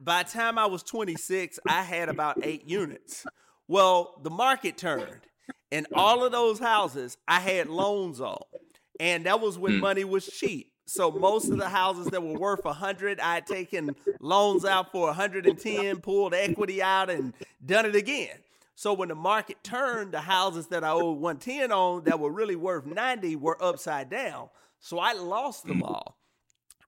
By 0.00 0.24
the 0.24 0.30
time 0.30 0.58
I 0.58 0.66
was 0.66 0.82
26, 0.82 1.60
I 1.68 1.82
had 1.82 2.08
about 2.08 2.38
eight 2.42 2.68
units. 2.68 3.24
Well, 3.68 4.20
the 4.22 4.30
market 4.30 4.76
turned, 4.76 5.20
and 5.70 5.86
all 5.92 6.24
of 6.24 6.32
those 6.32 6.58
houses 6.58 7.16
I 7.28 7.38
had 7.38 7.68
loans 7.68 8.20
on, 8.20 8.42
and 8.98 9.26
that 9.26 9.40
was 9.40 9.58
when 9.58 9.74
hmm. 9.74 9.80
money 9.80 10.04
was 10.04 10.26
cheap. 10.26 10.72
So 10.86 11.12
most 11.12 11.50
of 11.50 11.58
the 11.58 11.68
houses 11.68 12.06
that 12.06 12.22
were 12.22 12.38
worth 12.38 12.64
100, 12.64 13.20
I 13.20 13.34
had 13.34 13.46
taken 13.46 13.94
loans 14.20 14.64
out 14.64 14.90
for 14.90 15.08
110, 15.08 16.00
pulled 16.00 16.32
equity 16.32 16.82
out, 16.82 17.10
and 17.10 17.34
done 17.64 17.84
it 17.84 17.94
again. 17.94 18.38
So 18.78 18.92
when 18.92 19.08
the 19.08 19.16
market 19.16 19.64
turned, 19.64 20.12
the 20.12 20.20
houses 20.20 20.68
that 20.68 20.84
I 20.84 20.90
owed 20.90 21.18
110 21.18 21.72
on 21.72 22.04
that 22.04 22.20
were 22.20 22.30
really 22.30 22.54
worth 22.54 22.86
90 22.86 23.34
were 23.34 23.60
upside 23.60 24.08
down. 24.08 24.50
So 24.78 25.00
I 25.00 25.14
lost 25.14 25.66
them 25.66 25.82
all. 25.82 26.16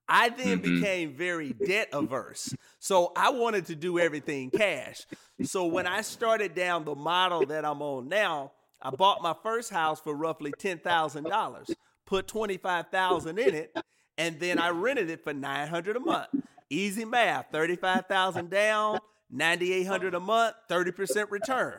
I 0.09 0.29
then 0.29 0.61
mm-hmm. 0.61 0.77
became 0.77 1.17
very 1.17 1.53
debt 1.53 1.89
averse. 1.93 2.55
So 2.79 3.11
I 3.17 3.31
wanted 3.31 3.67
to 3.67 3.75
do 3.75 3.99
everything 3.99 4.51
cash. 4.51 5.05
So 5.43 5.67
when 5.67 5.89
I 5.89 6.03
started 6.03 6.55
down 6.55 6.85
the 6.85 6.95
model 6.95 7.45
that 7.47 7.65
I'm 7.65 7.83
on 7.83 8.09
now, 8.09 8.53
I 8.81 8.91
bought 8.91 9.21
my 9.21 9.35
first 9.43 9.71
house 9.71 9.99
for 9.99 10.15
roughly 10.15 10.53
$10,000, 10.53 11.75
put 12.07 12.29
25,000 12.29 13.37
in 13.37 13.53
it, 13.53 13.77
and 14.17 14.39
then 14.39 14.61
I 14.61 14.69
rented 14.69 15.11
it 15.11 15.25
for 15.25 15.35
900 15.35 15.97
a 15.97 16.01
month. 16.01 16.29
Easy 16.71 17.05
math, 17.05 17.47
35,000 17.51 18.49
down, 18.49 19.01
9800 19.31 20.15
a 20.15 20.21
month 20.21 20.55
30% 20.69 21.31
return. 21.31 21.79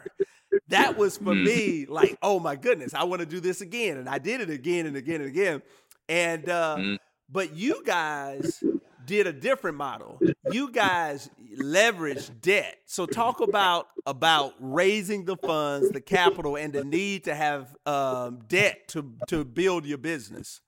That 0.68 0.98
was 0.98 1.18
for 1.18 1.34
mm. 1.34 1.46
me 1.46 1.86
like 1.88 2.18
oh 2.22 2.40
my 2.40 2.56
goodness 2.56 2.94
i 2.94 3.04
want 3.04 3.22
to 3.22 3.26
do 3.26 3.40
this 3.40 3.62
again 3.62 3.98
and 3.98 4.10
i 4.10 4.18
did 4.18 4.42
it 4.42 4.50
again 4.50 4.86
and 4.86 4.96
again 4.96 5.22
and 5.22 5.30
again. 5.30 5.62
And 6.10 6.50
uh, 6.50 6.76
mm. 6.78 6.98
but 7.30 7.56
you 7.56 7.84
guys 7.86 8.62
did 9.06 9.28
a 9.28 9.34
different 9.34 9.78
model. 9.78 10.20
You 10.52 10.72
guys 10.72 11.30
leveraged 11.58 12.42
debt. 12.42 12.78
So 12.86 13.06
talk 13.06 13.40
about 13.42 13.88
about 14.06 14.54
raising 14.60 15.26
the 15.26 15.38
funds 15.38 15.90
the 15.92 16.02
capital 16.02 16.58
and 16.58 16.74
the 16.74 16.84
need 16.84 17.26
to 17.26 17.36
have 17.36 17.76
um, 17.86 18.40
debt 18.48 18.88
to 18.90 19.14
to 19.28 19.44
build 19.44 19.86
your 19.86 19.98
business. 19.98 20.62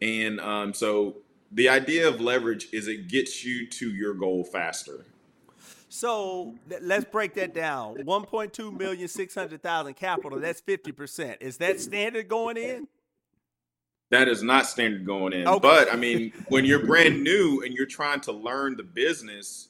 and 0.00 0.40
um, 0.40 0.74
so 0.74 1.16
the 1.52 1.68
idea 1.68 2.08
of 2.08 2.20
leverage 2.20 2.68
is 2.72 2.88
it 2.88 3.08
gets 3.08 3.44
you 3.44 3.66
to 3.68 3.90
your 3.90 4.14
goal 4.14 4.44
faster. 4.44 5.04
So 5.88 6.54
let's 6.82 7.04
break 7.04 7.34
that 7.34 7.54
down. 7.54 7.96
1.2 7.96 8.76
million, 8.76 9.08
600,000 9.08 9.94
capital. 9.94 10.38
That's 10.38 10.60
50%. 10.60 11.36
Is 11.40 11.56
that 11.58 11.80
standard 11.80 12.28
going 12.28 12.56
in? 12.56 12.88
That 14.10 14.28
is 14.28 14.42
not 14.42 14.66
standard 14.66 15.04
going 15.04 15.32
in. 15.32 15.48
Okay. 15.48 15.58
But 15.58 15.92
I 15.92 15.96
mean, 15.96 16.32
when 16.48 16.64
you're 16.64 16.84
brand 16.84 17.22
new 17.22 17.62
and 17.64 17.74
you're 17.74 17.86
trying 17.86 18.20
to 18.22 18.32
learn 18.32 18.76
the 18.76 18.82
business, 18.82 19.68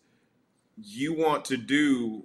you 0.82 1.14
want 1.14 1.44
to 1.46 1.56
do 1.56 2.24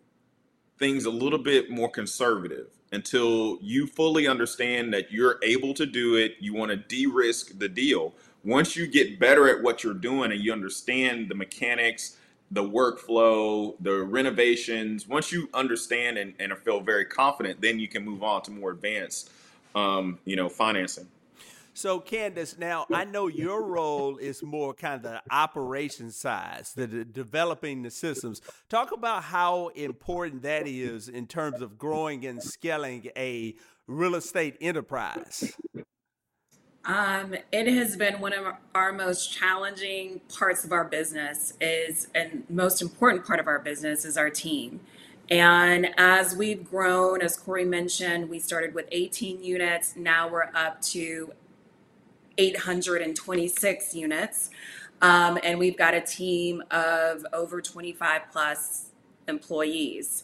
things 0.81 1.05
a 1.05 1.11
little 1.11 1.39
bit 1.39 1.69
more 1.69 1.89
conservative 1.89 2.67
until 2.91 3.59
you 3.61 3.85
fully 3.85 4.27
understand 4.27 4.91
that 4.93 5.11
you're 5.11 5.37
able 5.43 5.73
to 5.75 5.85
do 5.85 6.15
it. 6.15 6.35
You 6.39 6.55
want 6.55 6.71
to 6.71 6.75
de 6.75 7.05
risk 7.05 7.57
the 7.59 7.69
deal. 7.69 8.13
Once 8.43 8.75
you 8.75 8.87
get 8.87 9.19
better 9.19 9.47
at 9.47 9.61
what 9.61 9.83
you're 9.83 9.93
doing 9.93 10.31
and 10.31 10.41
you 10.41 10.51
understand 10.51 11.29
the 11.29 11.35
mechanics, 11.35 12.17
the 12.49 12.63
workflow, 12.63 13.75
the 13.79 14.03
renovations, 14.03 15.07
once 15.07 15.31
you 15.31 15.47
understand 15.53 16.17
and, 16.17 16.33
and 16.39 16.57
feel 16.57 16.81
very 16.81 17.05
confident, 17.05 17.61
then 17.61 17.79
you 17.79 17.87
can 17.87 18.03
move 18.03 18.23
on 18.23 18.41
to 18.41 18.51
more 18.51 18.71
advanced, 18.71 19.29
um, 19.75 20.17
you 20.25 20.35
know, 20.35 20.49
financing. 20.49 21.07
So, 21.73 21.99
Candace, 21.99 22.57
now 22.57 22.85
I 22.91 23.05
know 23.05 23.27
your 23.27 23.63
role 23.63 24.17
is 24.17 24.43
more 24.43 24.73
kind 24.73 24.95
of 24.95 25.03
the 25.03 25.21
operation 25.31 26.11
side, 26.11 26.65
the, 26.75 26.85
the 26.85 27.05
developing 27.05 27.83
the 27.83 27.91
systems. 27.91 28.41
Talk 28.69 28.91
about 28.91 29.23
how 29.23 29.69
important 29.69 30.41
that 30.41 30.67
is 30.67 31.07
in 31.07 31.27
terms 31.27 31.61
of 31.61 31.77
growing 31.77 32.25
and 32.25 32.43
scaling 32.43 33.07
a 33.15 33.55
real 33.87 34.15
estate 34.15 34.57
enterprise. 34.59 35.55
Um, 36.83 37.35
it 37.51 37.67
has 37.67 37.95
been 37.95 38.19
one 38.19 38.33
of 38.33 38.55
our 38.73 38.91
most 38.91 39.31
challenging 39.31 40.19
parts 40.35 40.63
of 40.65 40.71
our 40.71 40.83
business 40.83 41.53
is, 41.61 42.07
and 42.15 42.43
most 42.49 42.81
important 42.81 43.25
part 43.25 43.39
of 43.39 43.47
our 43.47 43.59
business 43.59 44.03
is 44.03 44.17
our 44.17 44.29
team. 44.29 44.81
And 45.29 45.89
as 45.97 46.35
we've 46.35 46.69
grown, 46.69 47.21
as 47.21 47.37
Corey 47.37 47.63
mentioned, 47.63 48.29
we 48.29 48.39
started 48.39 48.73
with 48.73 48.87
18 48.91 49.41
units. 49.41 49.95
Now 49.95 50.27
we're 50.27 50.49
up 50.53 50.81
to 50.87 51.33
826 52.37 53.95
units. 53.95 54.49
Um, 55.01 55.39
and 55.43 55.57
we've 55.57 55.77
got 55.77 55.93
a 55.93 56.01
team 56.01 56.63
of 56.71 57.25
over 57.33 57.61
25 57.61 58.21
plus 58.31 58.91
employees. 59.27 60.23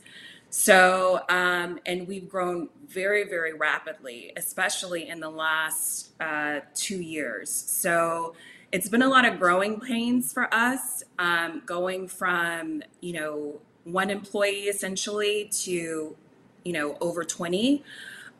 So, 0.49 1.21
um, 1.29 1.79
and 1.85 2.07
we've 2.07 2.29
grown 2.29 2.69
very, 2.87 3.23
very 3.27 3.53
rapidly, 3.53 4.31
especially 4.37 5.09
in 5.09 5.19
the 5.19 5.29
last 5.29 6.11
uh, 6.21 6.61
two 6.73 7.01
years. 7.01 7.49
So, 7.49 8.35
it's 8.71 8.89
been 8.89 9.01
a 9.01 9.07
lot 9.07 9.25
of 9.25 9.39
growing 9.39 9.79
pains 9.79 10.33
for 10.33 10.53
us, 10.53 11.03
um, 11.19 11.61
going 11.65 12.07
from, 12.07 12.83
you 12.99 13.13
know, 13.13 13.59
one 13.85 14.09
employee 14.09 14.63
essentially 14.63 15.49
to, 15.63 16.15
you 16.65 16.73
know, 16.73 16.97
over 16.99 17.23
20. 17.23 17.83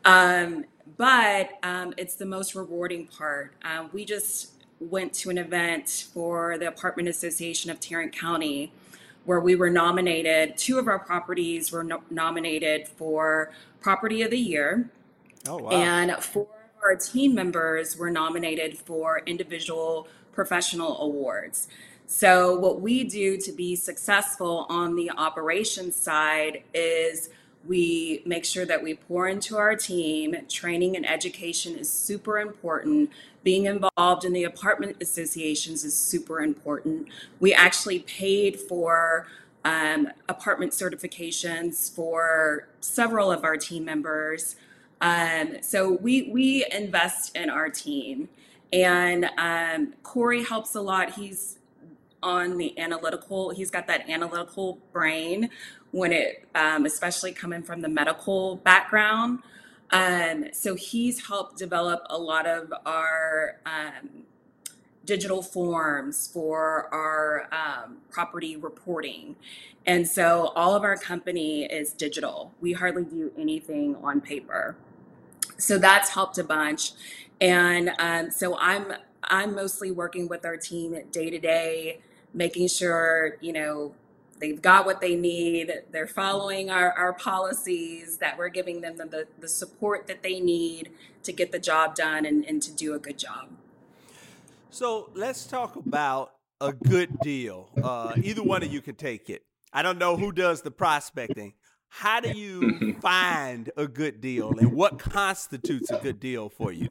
Um, 0.04 0.66
but 0.96 1.58
um, 1.62 1.94
it's 1.96 2.14
the 2.14 2.26
most 2.26 2.54
rewarding 2.54 3.06
part. 3.06 3.52
Um, 3.62 3.90
we 3.92 4.04
just 4.04 4.52
went 4.80 5.12
to 5.12 5.30
an 5.30 5.38
event 5.38 6.06
for 6.12 6.56
the 6.58 6.68
Apartment 6.68 7.08
Association 7.08 7.70
of 7.70 7.80
Tarrant 7.80 8.12
County 8.16 8.72
where 9.28 9.40
we 9.40 9.54
were 9.54 9.68
nominated. 9.68 10.56
Two 10.56 10.78
of 10.78 10.88
our 10.88 10.98
properties 10.98 11.70
were 11.70 11.84
no- 11.84 12.02
nominated 12.08 12.88
for 12.88 13.52
Property 13.78 14.22
of 14.22 14.30
the 14.30 14.38
Year. 14.38 14.88
Oh, 15.46 15.58
wow. 15.58 15.70
And 15.70 16.12
four 16.24 16.44
of 16.44 16.82
our 16.82 16.96
team 16.96 17.34
members 17.34 17.94
were 17.94 18.10
nominated 18.10 18.78
for 18.78 19.20
individual 19.26 20.08
professional 20.32 20.98
awards. 21.02 21.68
So, 22.06 22.58
what 22.58 22.80
we 22.80 23.04
do 23.04 23.36
to 23.36 23.52
be 23.52 23.76
successful 23.76 24.64
on 24.70 24.96
the 24.96 25.10
operations 25.10 25.94
side 25.94 26.62
is 26.72 27.28
we 27.68 28.22
make 28.24 28.44
sure 28.44 28.64
that 28.64 28.82
we 28.82 28.94
pour 28.94 29.28
into 29.28 29.56
our 29.56 29.76
team. 29.76 30.34
Training 30.48 30.96
and 30.96 31.08
education 31.08 31.76
is 31.76 31.90
super 31.90 32.38
important. 32.38 33.10
Being 33.44 33.66
involved 33.66 34.24
in 34.24 34.32
the 34.32 34.44
apartment 34.44 34.96
associations 35.00 35.84
is 35.84 35.96
super 35.96 36.40
important. 36.40 37.08
We 37.38 37.52
actually 37.52 38.00
paid 38.00 38.58
for 38.58 39.28
um, 39.64 40.08
apartment 40.28 40.72
certifications 40.72 41.94
for 41.94 42.68
several 42.80 43.30
of 43.30 43.44
our 43.44 43.56
team 43.56 43.84
members. 43.84 44.56
Um, 45.00 45.58
so 45.60 45.92
we 45.92 46.30
we 46.32 46.66
invest 46.72 47.36
in 47.36 47.50
our 47.50 47.68
team, 47.68 48.28
and 48.72 49.30
um, 49.36 49.94
Corey 50.02 50.42
helps 50.42 50.74
a 50.74 50.80
lot. 50.80 51.12
He's 51.12 51.58
on 52.22 52.56
the 52.56 52.76
analytical. 52.78 53.50
He's 53.50 53.70
got 53.70 53.86
that 53.86 54.08
analytical 54.08 54.78
brain 54.92 55.50
when 55.90 56.12
it, 56.12 56.46
um, 56.54 56.86
especially 56.86 57.32
coming 57.32 57.62
from 57.62 57.80
the 57.80 57.88
medical 57.88 58.56
background. 58.56 59.40
Um, 59.90 60.46
so 60.52 60.74
he's 60.74 61.26
helped 61.28 61.58
develop 61.58 62.02
a 62.10 62.18
lot 62.18 62.46
of 62.46 62.72
our 62.84 63.56
um, 63.64 64.24
digital 65.04 65.42
forms 65.42 66.28
for 66.28 66.92
our 66.92 67.48
um, 67.50 67.96
property 68.10 68.56
reporting. 68.56 69.36
And 69.86 70.06
so 70.06 70.52
all 70.54 70.74
of 70.74 70.82
our 70.82 70.96
company 70.98 71.64
is 71.64 71.94
digital. 71.94 72.52
We 72.60 72.74
hardly 72.74 73.04
do 73.04 73.32
anything 73.38 73.96
on 74.02 74.20
paper. 74.20 74.76
So 75.56 75.78
that's 75.78 76.10
helped 76.10 76.36
a 76.36 76.44
bunch. 76.44 76.92
And 77.40 77.92
um, 77.98 78.30
so 78.30 78.58
I'm 78.58 78.92
I'm 79.24 79.54
mostly 79.54 79.90
working 79.90 80.28
with 80.28 80.44
our 80.44 80.56
team 80.56 80.98
day 81.10 81.30
to 81.30 81.38
day, 81.38 82.00
making 82.34 82.68
sure 82.68 83.36
you 83.40 83.52
know 83.54 83.94
they've 84.40 84.62
got 84.62 84.86
what 84.86 85.00
they 85.00 85.14
need 85.16 85.72
they're 85.90 86.06
following 86.06 86.70
our, 86.70 86.92
our 86.92 87.12
policies 87.12 88.18
that 88.18 88.38
we're 88.38 88.48
giving 88.48 88.80
them 88.80 88.96
the, 88.96 89.26
the 89.40 89.48
support 89.48 90.06
that 90.06 90.22
they 90.22 90.40
need 90.40 90.90
to 91.22 91.32
get 91.32 91.52
the 91.52 91.58
job 91.58 91.94
done 91.94 92.24
and, 92.24 92.44
and 92.44 92.62
to 92.62 92.72
do 92.72 92.94
a 92.94 92.98
good 92.98 93.18
job 93.18 93.48
So 94.70 95.10
let's 95.14 95.46
talk 95.46 95.76
about 95.76 96.32
a 96.60 96.72
good 96.72 97.18
deal. 97.20 97.70
Uh, 97.82 98.14
either 98.22 98.42
one 98.42 98.62
of 98.62 98.72
you 98.72 98.80
can 98.80 98.94
take 98.94 99.30
it. 99.30 99.44
I 99.72 99.82
don't 99.82 99.98
know 99.98 100.16
who 100.16 100.32
does 100.32 100.62
the 100.62 100.70
prospecting. 100.70 101.54
How 101.88 102.20
do 102.20 102.30
you 102.30 102.94
find 103.00 103.70
a 103.76 103.86
good 103.86 104.20
deal 104.20 104.58
and 104.58 104.72
what 104.72 104.98
constitutes 104.98 105.90
a 105.90 105.98
good 105.98 106.20
deal 106.20 106.48
for 106.48 106.72
you? 106.72 106.88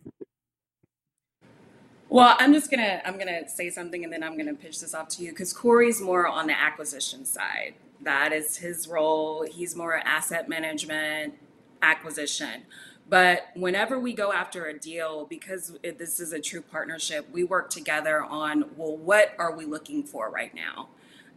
Well 2.10 2.36
i'm 2.40 2.54
just 2.54 2.70
gonna 2.72 3.02
i'm 3.06 3.18
gonna 3.18 3.48
say 3.50 3.70
something 3.70 4.04
and 4.04 4.12
then 4.14 4.24
i'm 4.24 4.38
gonna 4.38 4.54
pitch 4.54 4.80
this 4.80 4.94
off 4.94 5.08
to 5.08 5.24
you 5.24 5.32
because 5.32 5.54
corey's 5.54 6.02
more 6.02 6.28
on 6.28 6.48
the 6.48 6.60
acquisition 6.60 7.26
side. 7.26 7.74
That 8.02 8.32
is 8.34 8.58
his 8.58 8.88
role. 8.88 9.44
He's 9.44 9.76
more 9.76 9.98
asset 9.98 10.48
management 10.48 11.34
acquisition. 11.82 12.64
But 13.10 13.48
whenever 13.56 14.00
we 14.00 14.14
go 14.14 14.34
after 14.34 14.66
a 14.66 14.78
deal 14.78 15.26
because 15.26 15.78
it, 15.82 15.98
this 15.98 16.20
is 16.20 16.34
a 16.34 16.40
true 16.40 16.62
partnership 16.62 17.28
we 17.32 17.44
work 17.44 17.70
together 17.70 18.22
on 18.24 18.66
well 18.76 18.98
what 18.98 19.34
are 19.40 19.56
we 19.56 19.66
looking 19.66 20.04
for 20.04 20.30
right 20.30 20.54
now? 20.54 20.90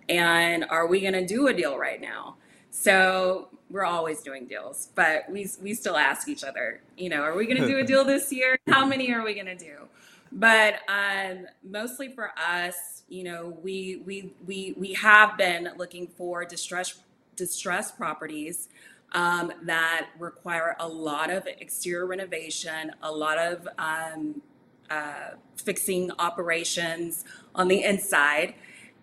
And 0.09 0.65
are 0.69 0.87
we 0.87 1.01
going 1.01 1.13
to 1.13 1.27
do 1.27 1.47
a 1.47 1.53
deal 1.53 1.79
right 1.79 2.01
now? 2.01 2.37
So 2.73 3.49
we're 3.71 3.85
always 3.85 4.21
doing 4.23 4.47
deals 4.47 4.89
but 4.95 5.31
we, 5.31 5.49
we 5.63 5.75
still 5.75 5.97
ask 5.97 6.29
each 6.29 6.43
other 6.43 6.81
you 6.97 7.09
know 7.09 7.23
are 7.23 7.37
we 7.37 7.47
going 7.47 7.61
to 7.61 7.67
do 7.67 7.79
a 7.79 7.85
deal 7.85 8.05
this 8.15 8.33
year? 8.33 8.59
How 8.69 8.85
many 8.85 9.13
are 9.13 9.25
we 9.25 9.35
going 9.35 9.47
to 9.47 9.57
do 9.57 9.89
but 10.33 10.81
um, 10.89 11.47
mostly 11.63 12.09
for 12.13 12.33
us, 12.39 13.03
you 13.09 13.25
know, 13.25 13.59
we 13.63 14.03
we 14.07 14.33
we 14.47 14.75
we 14.77 14.95
have 14.95 15.37
been 15.37 15.71
looking 15.77 16.07
for 16.07 16.45
distress 16.45 17.01
distressed 17.37 17.97
properties 17.97 18.69
um, 19.13 19.53
that 19.63 20.09
require 20.19 20.77
a 20.79 20.87
lot 20.87 21.31
of 21.31 21.47
exterior 21.47 22.07
renovation, 22.07 22.93
a 23.03 23.11
lot 23.11 23.39
of 23.39 23.67
um, 23.79 24.41
uh, 24.89 25.31
fixing 25.57 26.11
operations 26.19 27.25
on 27.55 27.69
the 27.69 27.83
inside, 27.83 28.55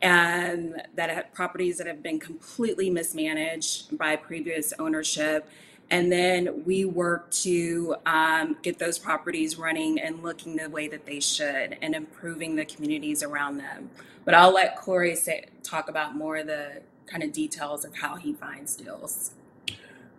and 0.01 0.81
that 0.95 1.09
have 1.09 1.33
properties 1.33 1.77
that 1.79 1.87
have 1.87 2.01
been 2.01 2.19
completely 2.19 2.89
mismanaged 2.89 3.97
by 3.97 4.15
previous 4.15 4.73
ownership 4.79 5.49
And 5.89 6.11
then 6.11 6.63
we 6.65 6.83
work 6.85 7.31
to 7.31 7.95
um, 8.05 8.57
get 8.61 8.77
those 8.77 8.99
properties 8.99 9.57
running 9.57 9.99
and 9.99 10.21
looking 10.21 10.57
the 10.57 10.69
way 10.69 10.87
that 10.89 11.05
they 11.05 11.19
should 11.19 11.77
and 11.81 11.95
improving 11.95 12.55
the 12.55 12.65
communities 12.65 13.23
around 13.23 13.57
them. 13.57 13.89
But 14.25 14.33
I'll 14.33 14.53
let 14.53 14.75
Corey 14.75 15.15
say, 15.15 15.45
talk 15.63 15.87
about 15.89 16.15
more 16.15 16.37
of 16.37 16.47
the 16.47 16.81
kind 17.05 17.23
of 17.23 17.31
details 17.31 17.85
of 17.85 17.95
how 17.95 18.15
he 18.15 18.33
finds 18.33 18.75
deals. 18.75 19.31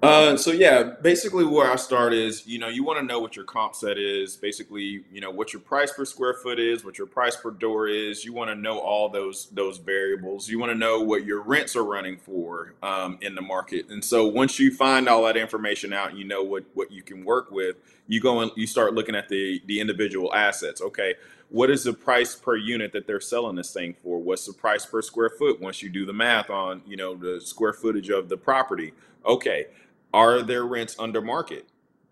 Uh, 0.01 0.37
so 0.37 0.53
yeah, 0.53 0.95
basically 1.03 1.45
where 1.45 1.69
I 1.69 1.75
start 1.75 2.15
is, 2.15 2.47
you 2.47 2.61
know, 2.61 2.69
you 2.69 2.85
want 2.85 3.01
to 3.01 3.05
know 3.05 3.19
what 3.19 3.35
your 3.35 3.45
comp 3.45 3.75
set 3.75 3.99
is, 3.99 4.37
basically, 4.37 5.03
you 5.11 5.21
know, 5.21 5.33
what 5.33 5.53
your 5.53 5.61
price 5.61 5.93
per 5.93 6.05
square 6.05 6.35
foot 6.35 6.61
is, 6.61 6.85
what 6.85 6.99
your 6.99 7.09
price 7.09 7.35
per 7.35 7.51
door 7.51 7.89
is. 7.89 8.25
You 8.25 8.33
want 8.33 8.49
to 8.49 8.55
know 8.55 8.79
all 8.79 9.09
those 9.09 9.47
those 9.47 9.79
variables. 9.79 10.49
You 10.49 10.61
want 10.61 10.71
to 10.71 10.79
know 10.79 11.01
what 11.01 11.25
your 11.25 11.43
rents 11.43 11.75
are 11.75 11.83
running 11.83 12.17
for 12.17 12.75
um, 12.81 13.19
in 13.23 13.35
the 13.35 13.43
market. 13.43 13.87
And 13.91 14.05
so 14.05 14.25
once 14.29 14.61
you 14.61 14.73
find 14.73 15.09
all 15.09 15.25
that 15.25 15.37
information 15.37 15.93
out, 15.93 16.17
you 16.17 16.25
know 16.25 16.45
what 16.45 16.65
what 16.75 16.93
you 16.93 17.03
can 17.03 17.25
work 17.25 17.51
with. 17.51 17.75
You 18.07 18.21
go 18.21 18.39
and 18.39 18.53
you 18.55 18.69
start 18.69 18.95
looking 18.95 19.17
at 19.17 19.29
the 19.29 19.61
the 19.67 19.81
individual 19.81 20.33
assets. 20.33 20.81
Okay, 20.81 21.17
what 21.49 21.71
is 21.71 21.83
the 21.83 21.93
price 21.93 22.37
per 22.37 22.55
unit 22.55 22.93
that 22.93 23.09
they're 23.09 23.21
selling 23.21 23.57
this 23.57 23.73
thing 23.73 23.97
for? 24.05 24.21
What's 24.21 24.47
the 24.47 24.53
price 24.53 24.87
per 24.87 25.03
square 25.03 25.31
foot 25.31 25.61
once 25.61 25.83
you 25.83 25.89
do 25.89 26.07
the 26.07 26.13
math 26.13 26.51
on, 26.51 26.83
you 26.87 26.97
know, 26.97 27.17
the 27.17 27.41
square 27.41 27.73
footage 27.73 28.11
of 28.11 28.29
the 28.29 28.37
property? 28.37 28.93
Okay 29.27 29.67
are 30.13 30.43
their 30.43 30.65
rents 30.65 30.97
under 30.99 31.21
market? 31.21 31.67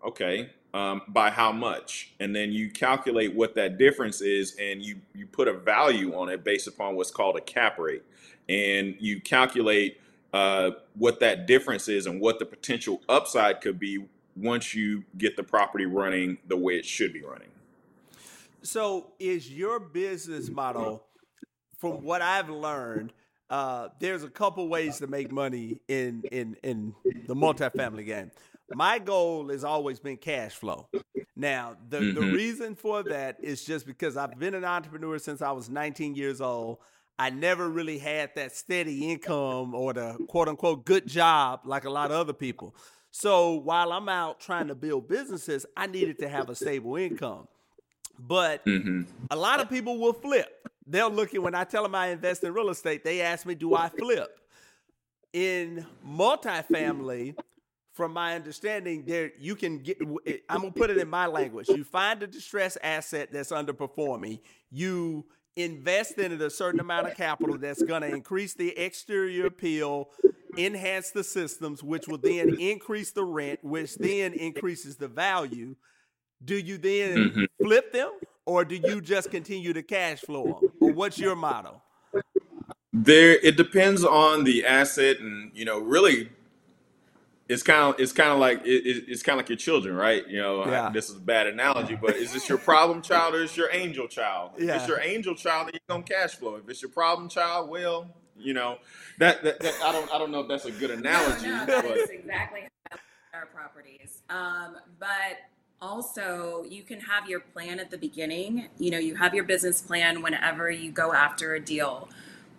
Okay. 0.05 0.49
Um, 0.73 1.01
by 1.07 1.29
how 1.31 1.51
much? 1.51 2.13
And 2.19 2.35
then 2.35 2.51
you 2.51 2.69
calculate 2.69 3.33
what 3.33 3.55
that 3.55 3.77
difference 3.77 4.21
is 4.21 4.55
and 4.61 4.83
you, 4.83 4.97
you 5.15 5.25
put 5.25 5.47
a 5.47 5.53
value 5.53 6.13
on 6.13 6.29
it 6.29 6.43
based 6.43 6.67
upon 6.67 6.95
what's 6.95 7.09
called 7.09 7.35
a 7.37 7.41
cap 7.41 7.79
rate. 7.79 8.03
And 8.47 8.95
you 8.99 9.19
calculate 9.19 9.99
uh, 10.33 10.71
what 10.95 11.19
that 11.21 11.47
difference 11.47 11.87
is 11.87 12.05
and 12.05 12.21
what 12.21 12.37
the 12.39 12.45
potential 12.45 13.01
upside 13.09 13.61
could 13.61 13.79
be 13.79 14.05
once 14.35 14.75
you 14.75 15.03
get 15.17 15.35
the 15.35 15.43
property 15.43 15.85
running 15.85 16.37
the 16.47 16.57
way 16.57 16.73
it 16.75 16.85
should 16.85 17.11
be 17.13 17.23
running. 17.23 17.49
So, 18.61 19.13
is 19.19 19.51
your 19.51 19.79
business 19.79 20.49
model, 20.49 21.03
from 21.77 22.03
what 22.03 22.21
I've 22.21 22.49
learned, 22.49 23.13
uh, 23.49 23.89
there's 23.99 24.23
a 24.23 24.29
couple 24.29 24.67
ways 24.67 24.97
to 24.97 25.07
make 25.07 25.31
money 25.31 25.79
in 25.87 26.23
in 26.31 26.57
in 26.63 26.93
the 27.27 27.35
multifamily 27.35 28.05
game. 28.05 28.31
My 28.73 28.99
goal 28.99 29.49
has 29.49 29.63
always 29.63 29.99
been 29.99 30.17
cash 30.17 30.53
flow. 30.53 30.89
Now, 31.37 31.77
the, 31.89 31.99
mm-hmm. 31.99 32.19
the 32.19 32.35
reason 32.35 32.75
for 32.75 33.03
that 33.03 33.37
is 33.41 33.63
just 33.63 33.85
because 33.85 34.17
I've 34.17 34.37
been 34.39 34.55
an 34.55 34.65
entrepreneur 34.65 35.19
since 35.19 35.41
I 35.41 35.51
was 35.51 35.69
19 35.69 36.15
years 36.15 36.41
old. 36.41 36.79
I 37.19 37.29
never 37.29 37.69
really 37.69 37.97
had 37.97 38.31
that 38.35 38.55
steady 38.55 39.11
income 39.11 39.73
or 39.73 39.93
the 39.93 40.17
quote 40.27 40.47
unquote 40.47 40.85
good 40.85 41.07
job 41.07 41.61
like 41.63 41.85
a 41.85 41.89
lot 41.89 42.11
of 42.11 42.17
other 42.17 42.33
people. 42.33 42.75
So 43.11 43.53
while 43.53 43.91
I'm 43.93 44.09
out 44.09 44.39
trying 44.39 44.67
to 44.67 44.75
build 44.75 45.07
businesses, 45.07 45.65
I 45.75 45.87
needed 45.87 46.19
to 46.19 46.29
have 46.29 46.49
a 46.49 46.55
stable 46.55 46.95
income. 46.97 47.47
But 48.19 48.65
mm-hmm. 48.65 49.03
a 49.31 49.35
lot 49.35 49.59
of 49.59 49.69
people 49.69 49.99
will 49.99 50.13
flip 50.13 50.67
they'll 50.87 51.11
look 51.11 51.35
at 51.35 51.43
when 51.43 51.53
I 51.53 51.65
tell 51.65 51.83
them 51.83 51.93
I 51.93 52.07
invest 52.07 52.43
in 52.43 52.53
real 52.53 52.69
estate, 52.69 53.03
they 53.03 53.21
ask 53.21 53.45
me, 53.45 53.55
do 53.55 53.75
I 53.75 53.89
flip? 53.89 54.39
In 55.33 55.85
multifamily, 56.07 57.35
from 57.93 58.13
my 58.13 58.35
understanding, 58.35 59.03
there 59.05 59.31
you 59.39 59.55
can 59.55 59.79
get. 59.79 59.97
I'm 60.49 60.61
gonna 60.61 60.71
put 60.71 60.91
it 60.91 60.97
in 60.97 61.09
my 61.09 61.25
language. 61.25 61.67
You 61.67 61.83
find 61.83 62.21
a 62.21 62.27
distressed 62.27 62.77
asset 62.83 63.29
that's 63.31 63.51
underperforming. 63.51 64.39
You 64.69 65.25
invest 65.55 66.19
in 66.19 66.31
it 66.31 66.41
a 66.41 66.49
certain 66.49 66.79
amount 66.79 67.07
of 67.07 67.17
capital 67.17 67.57
that's 67.57 67.81
gonna 67.81 68.07
increase 68.07 68.53
the 68.53 68.69
exterior 68.77 69.47
appeal, 69.47 70.09
enhance 70.57 71.09
the 71.09 71.23
systems, 71.23 71.83
which 71.83 72.07
will 72.07 72.19
then 72.19 72.59
increase 72.59 73.11
the 73.11 73.23
rent, 73.23 73.63
which 73.63 73.95
then 73.95 74.33
increases 74.33 74.95
the 74.95 75.07
value. 75.07 75.75
Do 76.45 76.55
you 76.55 76.77
then 76.77 77.17
mm-hmm. 77.17 77.43
flip 77.63 77.91
them, 77.91 78.11
or 78.45 78.63
do 78.63 78.75
you 78.75 79.01
just 79.01 79.31
continue 79.31 79.73
to 79.73 79.81
cash 79.81 80.21
flow 80.21 80.59
them? 80.61 80.66
Or 80.97 80.99
what's 80.99 81.19
your 81.19 81.35
model? 81.35 81.81
There, 82.91 83.33
it 83.33 83.57
depends 83.57 84.03
on 84.03 84.43
the 84.43 84.65
asset, 84.65 85.19
and 85.19 85.51
you 85.53 85.63
know, 85.63 85.79
really, 85.79 86.29
it's 87.47 87.61
kind 87.61 87.93
of 87.93 87.99
it's 87.99 88.11
kind 88.11 88.31
of 88.31 88.39
like 88.39 88.65
it, 88.65 89.05
it's 89.07 89.21
kind 89.21 89.39
of 89.39 89.43
like 89.43 89.49
your 89.49 89.57
children, 89.57 89.95
right? 89.95 90.27
You 90.27 90.41
know, 90.41 90.65
yeah. 90.65 90.87
I, 90.87 90.91
this 90.91 91.09
is 91.09 91.17
a 91.17 91.19
bad 91.19 91.45
analogy, 91.47 91.95
but 91.95 92.15
is 92.15 92.33
this 92.33 92.49
your 92.49 92.57
problem 92.71 93.03
child 93.03 93.35
or 93.35 93.43
is 93.43 93.55
your 93.55 93.69
angel 93.71 94.07
child? 94.07 94.51
Yeah. 94.57 94.75
If 94.75 94.81
it's 94.81 94.87
your 94.87 94.99
angel 94.99 95.35
child, 95.35 95.67
then 95.67 95.73
you're 95.75 95.95
gonna 95.95 96.03
cash 96.03 96.35
flow. 96.35 96.55
If 96.55 96.67
it's 96.67 96.81
your 96.81 96.91
problem 96.91 97.29
child, 97.29 97.69
well, 97.69 98.07
you 98.35 98.53
know, 98.53 98.79
that, 99.19 99.43
that, 99.43 99.59
that 99.59 99.75
I 99.83 99.91
don't 99.91 100.11
I 100.11 100.17
don't 100.17 100.31
know 100.31 100.41
if 100.41 100.47
that's 100.47 100.65
a 100.65 100.71
good 100.71 100.89
analogy. 100.91 101.47
No, 101.47 101.65
no, 101.65 101.81
that's 101.81 102.09
exactly 102.09 102.61
how 102.89 102.97
our 103.33 103.45
properties. 103.45 104.23
Um, 104.29 104.77
but 104.99 105.37
also 105.81 106.65
you 106.69 106.83
can 106.83 107.01
have 107.01 107.29
your 107.29 107.39
plan 107.39 107.79
at 107.79 107.91
the 107.91 107.97
beginning. 107.97 108.67
You 108.77 108.91
know 108.91 108.99
you 108.99 109.15
have 109.15 109.33
your 109.33 109.43
business 109.43 109.81
plan 109.81 110.21
whenever 110.21 110.69
you 110.69 110.91
go 110.91 111.13
after 111.13 111.53
a 111.53 111.59
deal. 111.59 112.09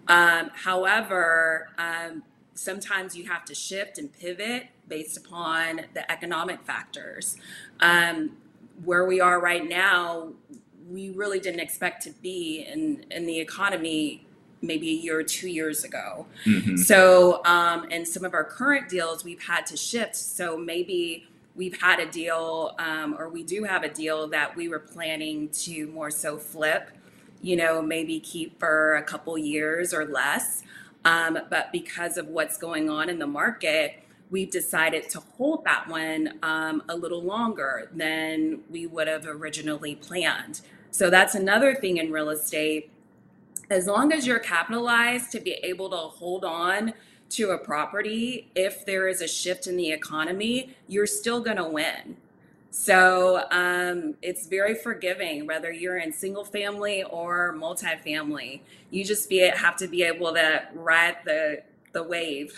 Um, 0.06 0.50
however 0.54 1.68
um, 1.78 2.22
sometimes 2.54 3.16
you 3.16 3.24
have 3.24 3.44
to 3.46 3.54
shift 3.54 3.98
and 3.98 4.12
pivot 4.12 4.68
based 4.88 5.16
upon 5.16 5.82
the 5.94 6.10
economic 6.10 6.62
factors. 6.62 7.36
Um, 7.80 8.36
where 8.84 9.04
we 9.06 9.20
are 9.20 9.40
right 9.40 9.68
now 9.68 10.32
we 10.88 11.10
really 11.10 11.38
didn't 11.38 11.60
expect 11.60 12.02
to 12.02 12.10
be 12.22 12.66
in, 12.66 13.04
in 13.10 13.26
the 13.26 13.38
economy 13.40 14.24
maybe 14.62 14.88
a 14.90 14.94
year 14.94 15.18
or 15.18 15.22
two 15.22 15.48
years 15.48 15.84
ago. 15.84 16.26
Mm-hmm. 16.44 16.76
so 16.76 17.44
um, 17.44 17.90
in 17.90 18.06
some 18.06 18.24
of 18.24 18.34
our 18.34 18.44
current 18.44 18.88
deals 18.88 19.24
we've 19.24 19.42
had 19.42 19.66
to 19.66 19.76
shift. 19.76 20.16
So 20.16 20.56
maybe 20.56 21.28
we've 21.58 21.76
had 21.80 21.98
a 21.98 22.06
deal, 22.06 22.74
um, 22.78 23.16
or 23.18 23.28
we 23.28 23.42
do 23.42 23.64
have 23.64 23.82
a 23.82 23.88
deal 23.88 24.28
that 24.28 24.56
we 24.56 24.68
were 24.68 24.78
planning 24.78 25.48
to 25.48 25.88
more 25.88 26.10
so 26.10 26.38
flip, 26.38 26.92
you 27.42 27.56
know, 27.56 27.82
maybe 27.82 28.20
keep 28.20 28.58
for 28.60 28.94
a 28.94 29.02
couple 29.02 29.36
years 29.36 29.92
or 29.92 30.06
less. 30.06 30.62
Um, 31.04 31.36
but 31.50 31.72
because 31.72 32.16
of 32.16 32.28
what's 32.28 32.56
going 32.56 32.88
on 32.88 33.10
in 33.10 33.18
the 33.18 33.26
market, 33.26 34.04
we've 34.30 34.50
decided 34.50 35.08
to 35.10 35.20
hold 35.36 35.64
that 35.64 35.88
one 35.88 36.38
um, 36.44 36.82
a 36.88 36.94
little 36.94 37.22
longer 37.22 37.90
than 37.92 38.60
we 38.70 38.86
would 38.86 39.08
have 39.08 39.26
originally 39.26 39.96
planned. 39.96 40.60
So 40.92 41.10
that's 41.10 41.34
another 41.34 41.74
thing 41.74 41.96
in 41.96 42.12
real 42.12 42.30
estate. 42.30 42.90
As 43.68 43.86
long 43.86 44.12
as 44.12 44.28
you're 44.28 44.38
capitalized 44.38 45.32
to 45.32 45.40
be 45.40 45.54
able 45.64 45.90
to 45.90 45.96
hold 45.96 46.44
on 46.44 46.94
to 47.30 47.50
a 47.50 47.58
property, 47.58 48.50
if 48.54 48.86
there 48.86 49.08
is 49.08 49.20
a 49.20 49.28
shift 49.28 49.66
in 49.66 49.76
the 49.76 49.90
economy, 49.90 50.74
you're 50.86 51.06
still 51.06 51.40
going 51.40 51.56
to 51.56 51.68
win. 51.68 52.16
So 52.70 53.44
um, 53.50 54.14
it's 54.22 54.46
very 54.46 54.74
forgiving, 54.74 55.46
whether 55.46 55.72
you're 55.72 55.98
in 55.98 56.12
single 56.12 56.44
family 56.44 57.02
or 57.02 57.54
multifamily. 57.54 58.60
You 58.90 59.04
just 59.04 59.28
be 59.28 59.38
have 59.38 59.76
to 59.76 59.88
be 59.88 60.02
able 60.02 60.34
to 60.34 60.62
ride 60.74 61.16
the 61.24 61.62
the 61.92 62.02
wave. 62.02 62.52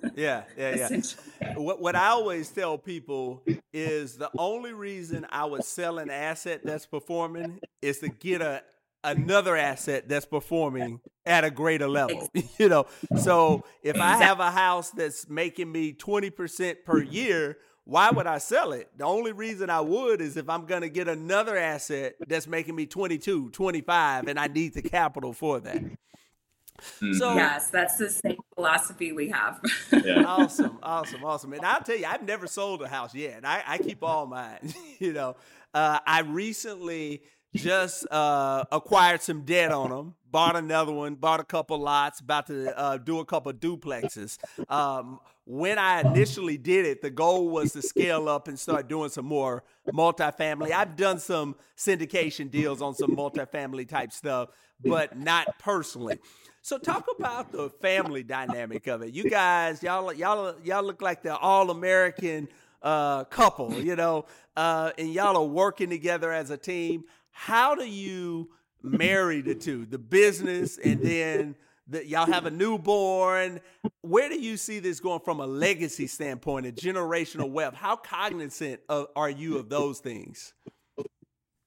yeah, 0.16 0.42
yeah, 0.56 0.90
yeah. 0.90 1.54
What 1.54 1.80
what 1.80 1.96
I 1.96 2.08
always 2.08 2.50
tell 2.50 2.76
people 2.76 3.42
is 3.72 4.16
the 4.16 4.30
only 4.36 4.72
reason 4.72 5.26
I 5.30 5.44
would 5.44 5.64
sell 5.64 5.98
an 5.98 6.10
asset 6.10 6.60
that's 6.64 6.86
performing 6.86 7.60
is 7.80 8.00
to 8.00 8.08
get 8.08 8.42
a 8.42 8.62
another 9.04 9.56
asset 9.56 10.08
that's 10.08 10.26
performing 10.26 11.00
at 11.26 11.44
a 11.44 11.50
greater 11.50 11.88
level 11.88 12.28
you 12.58 12.68
know? 12.68 12.86
So 13.18 13.64
if 13.82 14.00
i 14.00 14.16
have 14.16 14.40
a 14.40 14.50
house 14.50 14.90
that's 14.90 15.28
making 15.28 15.70
me 15.70 15.92
20% 15.92 16.84
per 16.84 17.02
year 17.02 17.58
why 17.84 18.10
would 18.10 18.28
i 18.28 18.38
sell 18.38 18.72
it? 18.72 18.88
The 18.96 19.04
only 19.04 19.32
reason 19.32 19.70
i 19.70 19.80
would 19.80 20.20
is 20.20 20.36
if 20.36 20.48
i'm 20.48 20.66
going 20.66 20.82
to 20.82 20.88
get 20.88 21.08
another 21.08 21.56
asset 21.56 22.14
that's 22.26 22.46
making 22.46 22.76
me 22.76 22.86
22 22.86 23.50
25 23.50 24.28
and 24.28 24.38
i 24.38 24.46
need 24.46 24.74
the 24.74 24.82
capital 24.82 25.32
for 25.32 25.60
that. 25.60 25.82
Mm-hmm. 25.82 27.12
so 27.12 27.34
yes 27.34 27.70
that's 27.70 27.96
the 27.96 28.10
same 28.10 28.38
philosophy 28.54 29.12
we 29.12 29.28
have. 29.28 29.60
Yeah. 30.04 30.24
awesome 30.26 30.78
awesome 30.82 31.24
awesome. 31.24 31.52
And 31.52 31.64
i'll 31.64 31.82
tell 31.82 31.96
you 31.96 32.06
i've 32.06 32.24
never 32.24 32.46
sold 32.46 32.82
a 32.82 32.88
house 32.88 33.14
yet 33.14 33.44
i, 33.44 33.62
I 33.66 33.78
keep 33.78 34.02
all 34.02 34.26
mine 34.26 34.72
you 34.98 35.12
know? 35.12 35.36
Uh, 35.74 35.98
i 36.06 36.20
recently 36.20 37.22
just 37.54 38.06
uh, 38.10 38.64
acquired 38.72 39.22
some 39.22 39.42
debt 39.42 39.72
on 39.72 39.90
them. 39.90 40.14
Bought 40.30 40.56
another 40.56 40.92
one. 40.92 41.14
Bought 41.14 41.40
a 41.40 41.44
couple 41.44 41.78
lots. 41.78 42.20
About 42.20 42.46
to 42.46 42.78
uh, 42.78 42.96
do 42.96 43.18
a 43.18 43.24
couple 43.24 43.52
duplexes. 43.52 44.38
Um, 44.70 45.20
when 45.44 45.78
I 45.78 46.00
initially 46.00 46.56
did 46.56 46.86
it, 46.86 47.02
the 47.02 47.10
goal 47.10 47.50
was 47.50 47.72
to 47.72 47.82
scale 47.82 48.28
up 48.28 48.48
and 48.48 48.58
start 48.58 48.88
doing 48.88 49.10
some 49.10 49.26
more 49.26 49.64
multifamily. 49.92 50.70
I've 50.70 50.96
done 50.96 51.18
some 51.18 51.56
syndication 51.76 52.50
deals 52.50 52.80
on 52.80 52.94
some 52.94 53.14
multifamily 53.14 53.88
type 53.88 54.12
stuff, 54.12 54.50
but 54.82 55.18
not 55.18 55.58
personally. 55.58 56.18
So 56.62 56.78
talk 56.78 57.06
about 57.18 57.50
the 57.50 57.68
family 57.68 58.22
dynamic 58.22 58.86
of 58.86 59.02
it. 59.02 59.12
You 59.12 59.28
guys, 59.28 59.82
y'all, 59.82 60.12
y'all, 60.12 60.54
y'all 60.62 60.84
look 60.84 61.02
like 61.02 61.22
the 61.22 61.36
all 61.36 61.70
American 61.70 62.48
uh, 62.82 63.24
couple, 63.24 63.74
you 63.74 63.96
know, 63.96 64.26
uh, 64.56 64.92
and 64.96 65.12
y'all 65.12 65.36
are 65.36 65.44
working 65.44 65.90
together 65.90 66.32
as 66.32 66.50
a 66.50 66.56
team 66.56 67.04
how 67.32 67.74
do 67.74 67.84
you 67.84 68.50
marry 68.82 69.40
the 69.40 69.54
two, 69.54 69.86
the 69.86 69.98
business 69.98 70.78
and 70.78 71.00
then 71.00 71.56
that 71.88 72.06
y'all 72.06 72.26
have 72.26 72.46
a 72.46 72.50
newborn. 72.50 73.60
Where 74.02 74.28
do 74.28 74.40
you 74.40 74.56
see 74.56 74.78
this 74.78 75.00
going 75.00 75.20
from 75.20 75.40
a 75.40 75.46
legacy 75.46 76.06
standpoint, 76.06 76.66
a 76.66 76.72
generational 76.72 77.50
wealth? 77.50 77.74
How 77.74 77.96
cognizant 77.96 78.80
of, 78.88 79.08
are 79.16 79.30
you 79.30 79.58
of 79.58 79.68
those 79.68 79.98
things? 79.98 80.54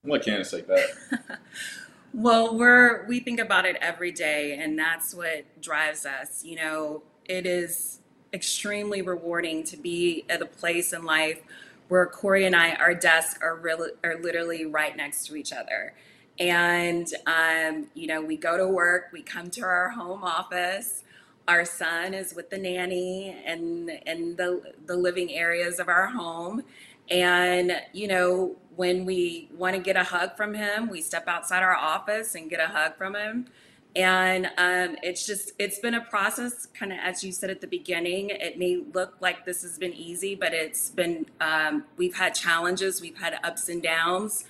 What 0.03 0.23
can 0.23 0.39
I 0.39 0.43
say 0.43 0.61
that? 0.61 1.39
well, 2.13 2.57
we're 2.57 3.05
we 3.07 3.19
think 3.19 3.39
about 3.39 3.65
it 3.65 3.75
every 3.81 4.11
day, 4.11 4.57
and 4.59 4.77
that's 4.77 5.15
what 5.15 5.61
drives 5.61 6.05
us. 6.05 6.43
You 6.43 6.57
know, 6.57 7.03
it 7.25 7.45
is 7.45 7.99
extremely 8.31 9.01
rewarding 9.01 9.63
to 9.63 9.77
be 9.77 10.25
at 10.29 10.41
a 10.41 10.45
place 10.45 10.93
in 10.93 11.05
life 11.05 11.41
where 11.87 12.05
Corey 12.07 12.45
and 12.45 12.55
I, 12.55 12.73
our 12.75 12.93
desks 12.93 13.39
are 13.41 13.55
really 13.55 13.91
are 14.03 14.19
literally 14.19 14.65
right 14.65 14.95
next 14.95 15.27
to 15.27 15.35
each 15.35 15.53
other. 15.53 15.93
And 16.39 17.07
um, 17.25 17.87
you 17.93 18.07
know, 18.07 18.21
we 18.21 18.37
go 18.37 18.57
to 18.57 18.67
work, 18.67 19.09
we 19.13 19.21
come 19.21 19.49
to 19.51 19.61
our 19.61 19.89
home 19.89 20.23
office. 20.23 21.03
Our 21.47 21.63
son 21.63 22.13
is 22.13 22.33
with 22.33 22.49
the 22.49 22.57
nanny 22.57 23.35
and 23.45 23.89
in 24.05 24.35
the 24.35 24.73
the 24.85 24.95
living 24.95 25.31
areas 25.31 25.79
of 25.79 25.87
our 25.87 26.07
home. 26.07 26.63
And 27.09 27.81
you 27.93 28.07
know, 28.07 28.55
when 28.75 29.05
we 29.05 29.49
want 29.55 29.75
to 29.75 29.81
get 29.81 29.95
a 29.95 30.03
hug 30.03 30.35
from 30.35 30.55
him, 30.55 30.89
we 30.89 31.01
step 31.01 31.27
outside 31.27 31.63
our 31.63 31.75
office 31.75 32.35
and 32.35 32.49
get 32.49 32.59
a 32.59 32.67
hug 32.67 32.97
from 32.97 33.15
him 33.15 33.47
and 33.95 34.47
um, 34.57 34.97
it's 35.01 35.25
just 35.25 35.53
it's 35.57 35.79
been 35.79 35.93
a 35.93 36.01
process 36.01 36.65
kind 36.67 36.91
of 36.91 36.99
as 37.01 37.23
you 37.23 37.31
said 37.31 37.49
at 37.49 37.61
the 37.61 37.67
beginning 37.67 38.29
it 38.29 38.59
may 38.59 38.83
look 38.93 39.15
like 39.21 39.45
this 39.45 39.61
has 39.61 39.77
been 39.77 39.93
easy 39.93 40.35
but 40.35 40.53
it's 40.53 40.89
been 40.89 41.25
um, 41.39 41.83
we've 41.97 42.15
had 42.15 42.35
challenges 42.35 43.01
we've 43.01 43.17
had 43.17 43.37
ups 43.43 43.69
and 43.69 43.81
downs 43.81 44.45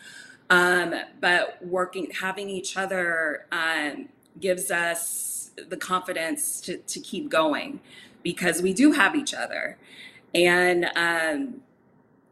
um, 0.49 0.93
but 1.19 1.57
working 1.65 2.11
having 2.11 2.49
each 2.49 2.77
other 2.77 3.45
um, 3.51 4.09
gives 4.39 4.69
us 4.69 5.51
the 5.69 5.77
confidence 5.77 6.61
to, 6.61 6.77
to 6.77 6.99
keep 6.99 7.29
going 7.29 7.79
because 8.23 8.61
we 8.61 8.73
do 8.73 8.91
have 8.91 9.15
each 9.15 9.33
other. 9.33 9.77
And 10.33 10.89
um, 10.95 11.61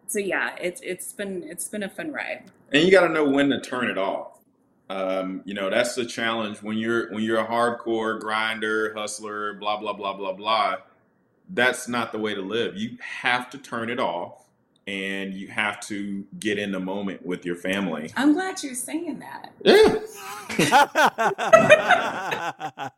so 0.08 0.20
yeah 0.20 0.56
it's 0.60 0.80
it's 0.82 1.14
been 1.14 1.44
it's 1.44 1.68
been 1.68 1.84
a 1.84 1.90
fun 1.90 2.12
ride. 2.12 2.44
And 2.72 2.84
you 2.84 2.92
got 2.92 3.08
to 3.08 3.14
know 3.14 3.26
when 3.26 3.50
to 3.50 3.60
turn 3.62 3.90
it 3.90 3.98
off 3.98 4.33
um, 4.90 5.42
you 5.46 5.54
know, 5.54 5.70
that's 5.70 5.96
the 5.96 6.06
challenge 6.06 6.62
when 6.62 6.78
you're 6.78 7.12
when 7.12 7.24
you're 7.24 7.40
a 7.40 7.48
hardcore 7.48 8.20
grinder, 8.20 8.94
hustler, 8.94 9.54
blah 9.54 9.80
blah 9.80 9.94
blah 9.94 10.14
blah 10.14 10.34
blah. 10.34 10.76
That's 11.50 11.88
not 11.88 12.12
the 12.12 12.20
way 12.20 12.36
to 12.36 12.42
live. 12.42 12.78
You 12.78 12.98
have 13.00 13.50
to 13.52 13.58
turn 13.58 13.90
it 13.90 14.00
off 14.00 14.44
and 14.86 15.34
you 15.34 15.48
have 15.48 15.80
to 15.82 16.26
get 16.40 16.60
in 16.60 16.72
the 16.72 16.80
moment 16.80 17.26
with 17.26 17.46
your 17.46 17.56
family. 17.56 18.12
I'm 18.18 18.34
glad 18.34 18.62
you're 18.62 18.76
saying 18.76 19.20
that. 19.20 19.54
Yeah. 19.64 20.00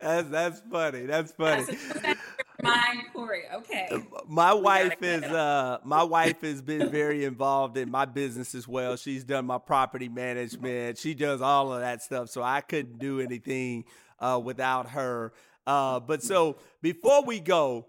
that's 0.00 0.28
that's 0.30 0.62
funny. 0.70 1.06
That's 1.06 1.32
funny. 1.32 1.64
That's 2.02 2.20
Mind 2.62 3.02
Corey. 3.12 3.42
Okay. 3.54 3.88
Uh, 3.90 4.00
my 4.26 4.52
wife 4.52 5.00
is 5.00 5.22
uh 5.22 5.78
my 5.84 6.02
wife 6.02 6.40
has 6.42 6.60
been 6.60 6.90
very 6.90 7.24
involved 7.24 7.76
in 7.76 7.90
my 7.90 8.04
business 8.04 8.54
as 8.54 8.66
well. 8.66 8.96
She's 8.96 9.22
done 9.24 9.46
my 9.46 9.58
property 9.58 10.08
management. 10.08 10.98
She 10.98 11.14
does 11.14 11.40
all 11.40 11.72
of 11.72 11.80
that 11.80 12.02
stuff. 12.02 12.30
So 12.30 12.42
I 12.42 12.60
couldn't 12.60 12.98
do 12.98 13.20
anything 13.20 13.84
uh 14.18 14.40
without 14.42 14.90
her. 14.90 15.32
Uh 15.66 16.00
but 16.00 16.22
so 16.22 16.56
before 16.82 17.24
we 17.24 17.38
go, 17.38 17.86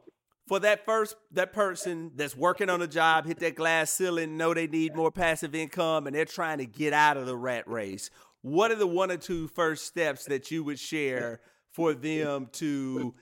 for 0.47 0.60
that 0.60 0.86
first 0.86 1.15
that 1.32 1.51
person 1.51 2.12
that's 2.15 2.36
working 2.38 2.69
on 2.69 2.82
a 2.84 2.88
job, 2.88 3.25
hit 3.25 3.39
that 3.39 3.55
glass 3.55 3.91
ceiling, 3.91 4.38
know 4.38 4.53
they 4.53 4.67
need 4.67 4.95
more 4.95 5.12
passive 5.12 5.55
income 5.55 6.05
and 6.05 6.15
they're 6.15 6.25
trying 6.25 6.60
to 6.60 6.65
get 6.67 6.93
out 6.93 7.17
of 7.17 7.25
the 7.25 7.36
rat 7.36 7.67
race. 7.67 8.12
What 8.41 8.69
are 8.71 8.75
the 8.75 8.88
one 8.88 9.10
or 9.10 9.17
two 9.17 9.47
first 9.47 9.86
steps 9.88 10.25
that 10.25 10.51
you 10.51 10.63
would 10.63 10.79
share 10.79 11.39
for 11.71 11.93
them 11.93 12.49
to 12.53 13.13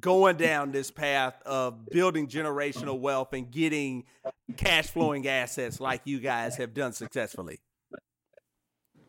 going 0.00 0.36
down 0.36 0.72
this 0.72 0.90
path 0.90 1.40
of 1.44 1.86
building 1.86 2.28
generational 2.28 2.98
wealth 2.98 3.32
and 3.32 3.50
getting 3.50 4.04
cash 4.56 4.86
flowing 4.86 5.26
assets 5.26 5.80
like 5.80 6.02
you 6.04 6.20
guys 6.20 6.56
have 6.56 6.74
done 6.74 6.92
successfully? 6.92 7.60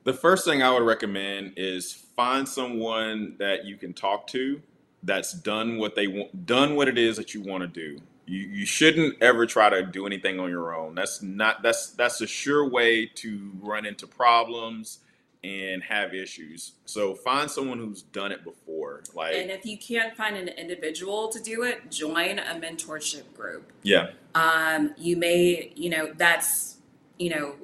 The 0.03 0.13
first 0.13 0.45
thing 0.45 0.63
I 0.63 0.73
would 0.73 0.83
recommend 0.83 1.53
is 1.57 1.93
find 1.93 2.47
someone 2.47 3.35
that 3.37 3.65
you 3.65 3.77
can 3.77 3.93
talk 3.93 4.27
to 4.27 4.61
that's 5.03 5.33
done 5.33 5.77
what 5.77 5.95
they 5.95 6.07
want, 6.07 6.45
done 6.45 6.75
what 6.75 6.87
it 6.87 6.97
is 6.97 7.17
that 7.17 7.33
you 7.33 7.41
want 7.41 7.61
to 7.61 7.67
do. 7.67 8.01
You, 8.25 8.39
you 8.39 8.65
shouldn't 8.65 9.21
ever 9.21 9.45
try 9.45 9.69
to 9.69 9.83
do 9.83 10.05
anything 10.05 10.39
on 10.39 10.49
your 10.49 10.75
own. 10.75 10.95
That's 10.95 11.21
not 11.21 11.61
that's 11.61 11.91
that's 11.91 12.21
a 12.21 12.27
sure 12.27 12.67
way 12.67 13.05
to 13.05 13.51
run 13.61 13.85
into 13.85 14.07
problems 14.07 14.99
and 15.43 15.81
have 15.83 16.13
issues. 16.13 16.73
So 16.85 17.15
find 17.15 17.49
someone 17.49 17.79
who's 17.79 18.03
done 18.03 18.31
it 18.31 18.43
before. 18.43 19.03
Like 19.15 19.35
And 19.35 19.49
if 19.49 19.65
you 19.65 19.77
can't 19.77 20.15
find 20.15 20.37
an 20.37 20.49
individual 20.49 21.29
to 21.29 21.39
do 21.41 21.63
it, 21.63 21.89
join 21.89 22.37
a 22.37 22.53
mentorship 22.55 23.33
group. 23.33 23.71
Yeah. 23.83 24.11
Um 24.35 24.93
you 24.97 25.17
may, 25.17 25.73
you 25.75 25.89
know, 25.89 26.13
that's, 26.15 26.77
you 27.17 27.29
know, 27.31 27.55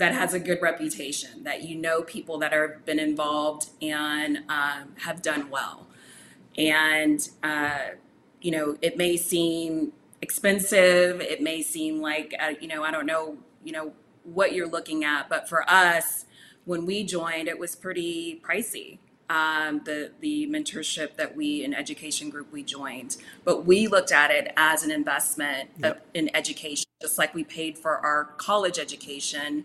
that 0.00 0.14
has 0.14 0.32
a 0.32 0.40
good 0.40 0.62
reputation, 0.62 1.44
that 1.44 1.62
you 1.62 1.76
know 1.76 2.02
people 2.02 2.38
that 2.38 2.52
have 2.52 2.86
been 2.86 2.98
involved 2.98 3.68
and 3.82 4.38
um, 4.48 4.94
have 5.00 5.20
done 5.20 5.50
well. 5.50 5.86
And 6.56 7.28
uh, 7.42 7.90
you 8.40 8.50
know, 8.50 8.78
it 8.80 8.96
may 8.96 9.18
seem 9.18 9.92
expensive, 10.22 11.20
it 11.20 11.42
may 11.42 11.60
seem 11.60 12.00
like 12.00 12.34
uh, 12.40 12.54
you 12.60 12.66
know, 12.66 12.82
I 12.82 12.90
don't 12.90 13.04
know, 13.04 13.36
you 13.62 13.72
know, 13.72 13.92
what 14.24 14.54
you're 14.54 14.68
looking 14.68 15.04
at, 15.04 15.28
but 15.28 15.48
for 15.48 15.68
us, 15.68 16.24
when 16.70 16.86
we 16.86 17.02
joined, 17.02 17.48
it 17.48 17.58
was 17.58 17.74
pretty 17.74 18.40
pricey. 18.46 18.98
Um, 19.28 19.82
the 19.84 20.12
the 20.20 20.46
mentorship 20.46 21.16
that 21.16 21.36
we 21.36 21.64
in 21.64 21.74
education 21.74 22.30
group 22.30 22.52
we 22.52 22.62
joined, 22.62 23.16
but 23.44 23.66
we 23.66 23.88
looked 23.88 24.12
at 24.12 24.30
it 24.30 24.52
as 24.56 24.84
an 24.84 24.92
investment 24.92 25.70
yep. 25.78 26.06
in 26.14 26.30
education, 26.34 26.86
just 27.02 27.18
like 27.18 27.34
we 27.34 27.42
paid 27.42 27.76
for 27.76 27.96
our 27.96 28.26
college 28.36 28.78
education. 28.78 29.64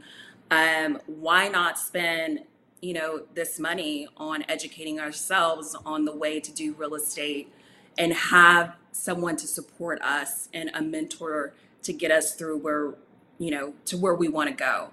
Um, 0.49 0.99
why 1.05 1.47
not 1.47 1.77
spend 1.77 2.41
you 2.81 2.93
know 2.93 3.23
this 3.35 3.59
money 3.59 4.07
on 4.17 4.43
educating 4.49 4.99
ourselves 4.99 5.75
on 5.85 6.05
the 6.05 6.15
way 6.15 6.39
to 6.39 6.51
do 6.51 6.73
real 6.73 6.95
estate 6.95 7.53
and 7.99 8.13
have 8.13 8.75
someone 8.91 9.35
to 9.37 9.47
support 9.47 10.01
us 10.01 10.49
and 10.55 10.71
a 10.73 10.81
mentor 10.81 11.53
to 11.83 11.93
get 11.93 12.09
us 12.09 12.33
through 12.33 12.57
where 12.57 12.95
you 13.37 13.51
know 13.51 13.73
to 13.85 13.97
where 13.97 14.15
we 14.15 14.27
want 14.27 14.49
to 14.49 14.55
go 14.55 14.89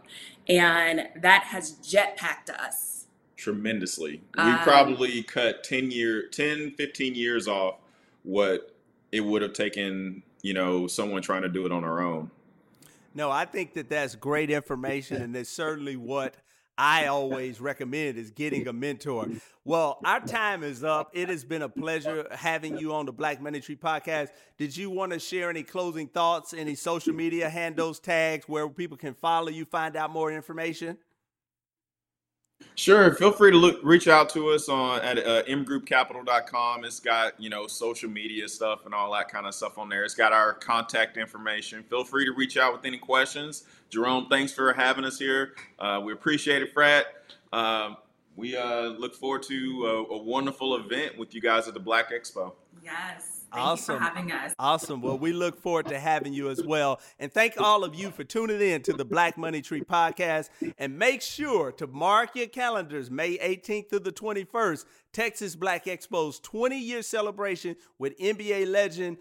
and 0.48 1.08
that 1.16 1.44
has 1.44 1.72
jetpacked 1.76 2.50
us 2.50 3.06
tremendously. 3.36 4.22
We 4.36 4.42
um, 4.42 4.58
probably 4.60 5.22
cut 5.22 5.64
10 5.64 5.90
year 5.90 6.28
10 6.28 6.72
15 6.72 7.14
years 7.14 7.48
off 7.48 7.76
what 8.22 8.74
it 9.10 9.20
would 9.20 9.42
have 9.42 9.52
taken, 9.52 10.22
you 10.42 10.54
know, 10.54 10.86
someone 10.86 11.22
trying 11.22 11.42
to 11.42 11.48
do 11.48 11.66
it 11.66 11.72
on 11.72 11.82
their 11.82 12.00
own. 12.00 12.30
No, 13.14 13.30
I 13.30 13.44
think 13.44 13.74
that 13.74 13.88
that's 13.88 14.14
great 14.14 14.50
information 14.50 15.20
and 15.22 15.36
it's 15.36 15.50
certainly 15.50 15.96
what 15.96 16.36
I 16.78 17.06
always 17.06 17.60
recommend 17.60 18.16
is 18.16 18.30
getting 18.30 18.66
a 18.66 18.72
mentor. 18.72 19.28
Well, 19.64 19.98
our 20.04 20.20
time 20.20 20.64
is 20.64 20.82
up. 20.82 21.10
It 21.12 21.28
has 21.28 21.44
been 21.44 21.62
a 21.62 21.68
pleasure 21.68 22.26
having 22.30 22.78
you 22.78 22.94
on 22.94 23.06
the 23.06 23.12
Black 23.12 23.40
Tree 23.40 23.76
podcast. 23.76 24.28
Did 24.56 24.76
you 24.76 24.90
want 24.90 25.12
to 25.12 25.18
share 25.18 25.50
any 25.50 25.62
closing 25.62 26.08
thoughts, 26.08 26.54
any 26.54 26.74
social 26.74 27.14
media 27.14 27.48
handles, 27.48 28.00
tags 28.00 28.48
where 28.48 28.68
people 28.68 28.96
can 28.96 29.14
follow 29.14 29.48
you, 29.48 29.64
find 29.64 29.96
out 29.96 30.10
more 30.10 30.32
information? 30.32 30.98
Sure. 32.74 33.14
Feel 33.14 33.32
free 33.32 33.50
to 33.50 33.56
look, 33.56 33.80
reach 33.82 34.08
out 34.08 34.30
to 34.30 34.50
us 34.50 34.68
on 34.68 35.00
at 35.00 35.18
uh, 35.18 35.42
mgroupcapital.com. 35.44 36.84
It's 36.84 37.00
got 37.00 37.38
you 37.40 37.50
know 37.50 37.66
social 37.66 38.10
media 38.10 38.48
stuff 38.48 38.86
and 38.86 38.94
all 38.94 39.12
that 39.12 39.28
kind 39.28 39.46
of 39.46 39.54
stuff 39.54 39.78
on 39.78 39.88
there. 39.88 40.04
It's 40.04 40.14
got 40.14 40.32
our 40.32 40.54
contact 40.54 41.16
information. 41.16 41.82
Feel 41.84 42.04
free 42.04 42.24
to 42.24 42.32
reach 42.32 42.56
out 42.56 42.72
with 42.72 42.84
any 42.84 42.98
questions. 42.98 43.64
Jerome, 43.90 44.26
thanks 44.28 44.52
for 44.52 44.72
having 44.72 45.04
us 45.04 45.18
here. 45.18 45.54
Uh, 45.78 46.00
we 46.04 46.12
appreciate 46.12 46.62
it, 46.62 46.72
Frat. 46.72 47.06
Um, 47.52 47.96
we 48.36 48.56
uh, 48.56 48.88
look 48.88 49.14
forward 49.14 49.42
to 49.44 50.06
a, 50.10 50.14
a 50.14 50.22
wonderful 50.22 50.76
event 50.76 51.18
with 51.18 51.34
you 51.34 51.40
guys 51.40 51.68
at 51.68 51.74
the 51.74 51.80
Black 51.80 52.10
Expo. 52.10 52.52
Yes. 52.82 53.31
Thank 53.52 53.66
awesome. 53.66 53.98
having 53.98 54.32
us. 54.32 54.54
Awesome. 54.58 55.02
Well, 55.02 55.18
we 55.18 55.32
look 55.32 55.60
forward 55.60 55.86
to 55.88 55.98
having 55.98 56.32
you 56.32 56.48
as 56.48 56.62
well. 56.62 57.00
And 57.18 57.30
thank 57.30 57.60
all 57.60 57.84
of 57.84 57.94
you 57.94 58.10
for 58.10 58.24
tuning 58.24 58.60
in 58.60 58.82
to 58.82 58.92
the 58.92 59.04
Black 59.04 59.36
Money 59.36 59.60
Tree 59.60 59.82
podcast. 59.82 60.48
And 60.78 60.98
make 60.98 61.20
sure 61.20 61.72
to 61.72 61.86
mark 61.86 62.34
your 62.34 62.46
calendars 62.46 63.10
May 63.10 63.36
18th 63.38 63.90
to 63.90 63.98
the 63.98 64.12
21st, 64.12 64.84
Texas 65.12 65.54
Black 65.54 65.84
Expo's 65.84 66.40
20 66.40 66.78
year 66.78 67.02
celebration 67.02 67.76
with 67.98 68.18
NBA 68.18 68.70
legend 68.70 69.18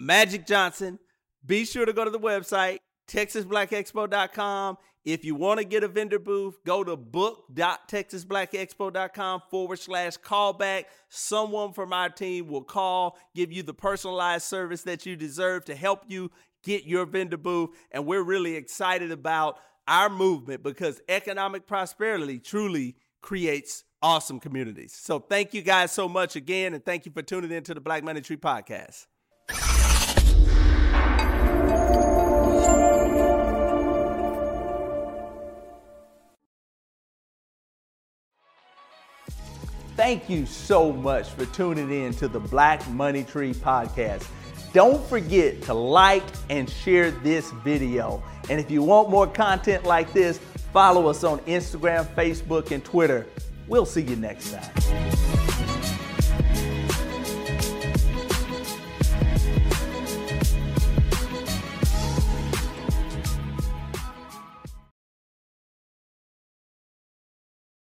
Magic 0.00 0.46
Johnson. 0.46 0.98
Be 1.44 1.64
sure 1.64 1.84
to 1.84 1.92
go 1.92 2.04
to 2.04 2.10
the 2.10 2.18
website, 2.18 2.78
texasblackexpo.com. 3.08 4.78
If 5.04 5.24
you 5.24 5.34
want 5.34 5.58
to 5.58 5.64
get 5.64 5.82
a 5.84 5.88
vendor 5.88 6.18
booth, 6.18 6.56
go 6.64 6.82
to 6.82 6.96
book.texasblackexpo.com 6.96 9.42
forward 9.50 9.78
slash 9.78 10.16
callback. 10.16 10.84
Someone 11.10 11.74
from 11.74 11.92
our 11.92 12.08
team 12.08 12.48
will 12.48 12.64
call, 12.64 13.18
give 13.34 13.52
you 13.52 13.62
the 13.62 13.74
personalized 13.74 14.46
service 14.46 14.80
that 14.82 15.04
you 15.04 15.14
deserve 15.14 15.66
to 15.66 15.74
help 15.74 16.04
you 16.08 16.30
get 16.62 16.84
your 16.84 17.04
vendor 17.04 17.36
booth. 17.36 17.68
And 17.92 18.06
we're 18.06 18.22
really 18.22 18.56
excited 18.56 19.10
about 19.10 19.58
our 19.86 20.08
movement 20.08 20.62
because 20.62 21.02
economic 21.08 21.66
prosperity 21.66 22.38
truly 22.38 22.96
creates 23.20 23.84
awesome 24.00 24.40
communities. 24.40 24.94
So 24.94 25.18
thank 25.18 25.52
you 25.52 25.60
guys 25.62 25.92
so 25.92 26.08
much 26.08 26.36
again, 26.36 26.74
and 26.74 26.84
thank 26.84 27.06
you 27.06 27.12
for 27.12 27.22
tuning 27.22 27.50
in 27.50 27.64
to 27.64 27.74
the 27.74 27.80
Black 27.80 28.04
Money 28.04 28.20
Tree 28.20 28.36
podcast. 28.36 29.06
Thank 39.96 40.28
you 40.28 40.44
so 40.44 40.92
much 40.92 41.28
for 41.30 41.46
tuning 41.46 41.90
in 41.90 42.14
to 42.14 42.26
the 42.26 42.40
Black 42.40 42.88
Money 42.90 43.22
Tree 43.22 43.54
podcast. 43.54 44.26
Don't 44.72 45.06
forget 45.06 45.62
to 45.62 45.74
like 45.74 46.24
and 46.50 46.68
share 46.68 47.12
this 47.12 47.52
video. 47.64 48.20
And 48.50 48.58
if 48.58 48.72
you 48.72 48.82
want 48.82 49.08
more 49.08 49.28
content 49.28 49.84
like 49.84 50.12
this, 50.12 50.38
follow 50.72 51.06
us 51.06 51.22
on 51.22 51.38
Instagram, 51.40 52.12
Facebook, 52.16 52.72
and 52.72 52.84
Twitter. 52.84 53.24
We'll 53.68 53.86
see 53.86 54.02
you 54.02 54.16
next 54.16 54.52
time. 54.52 55.33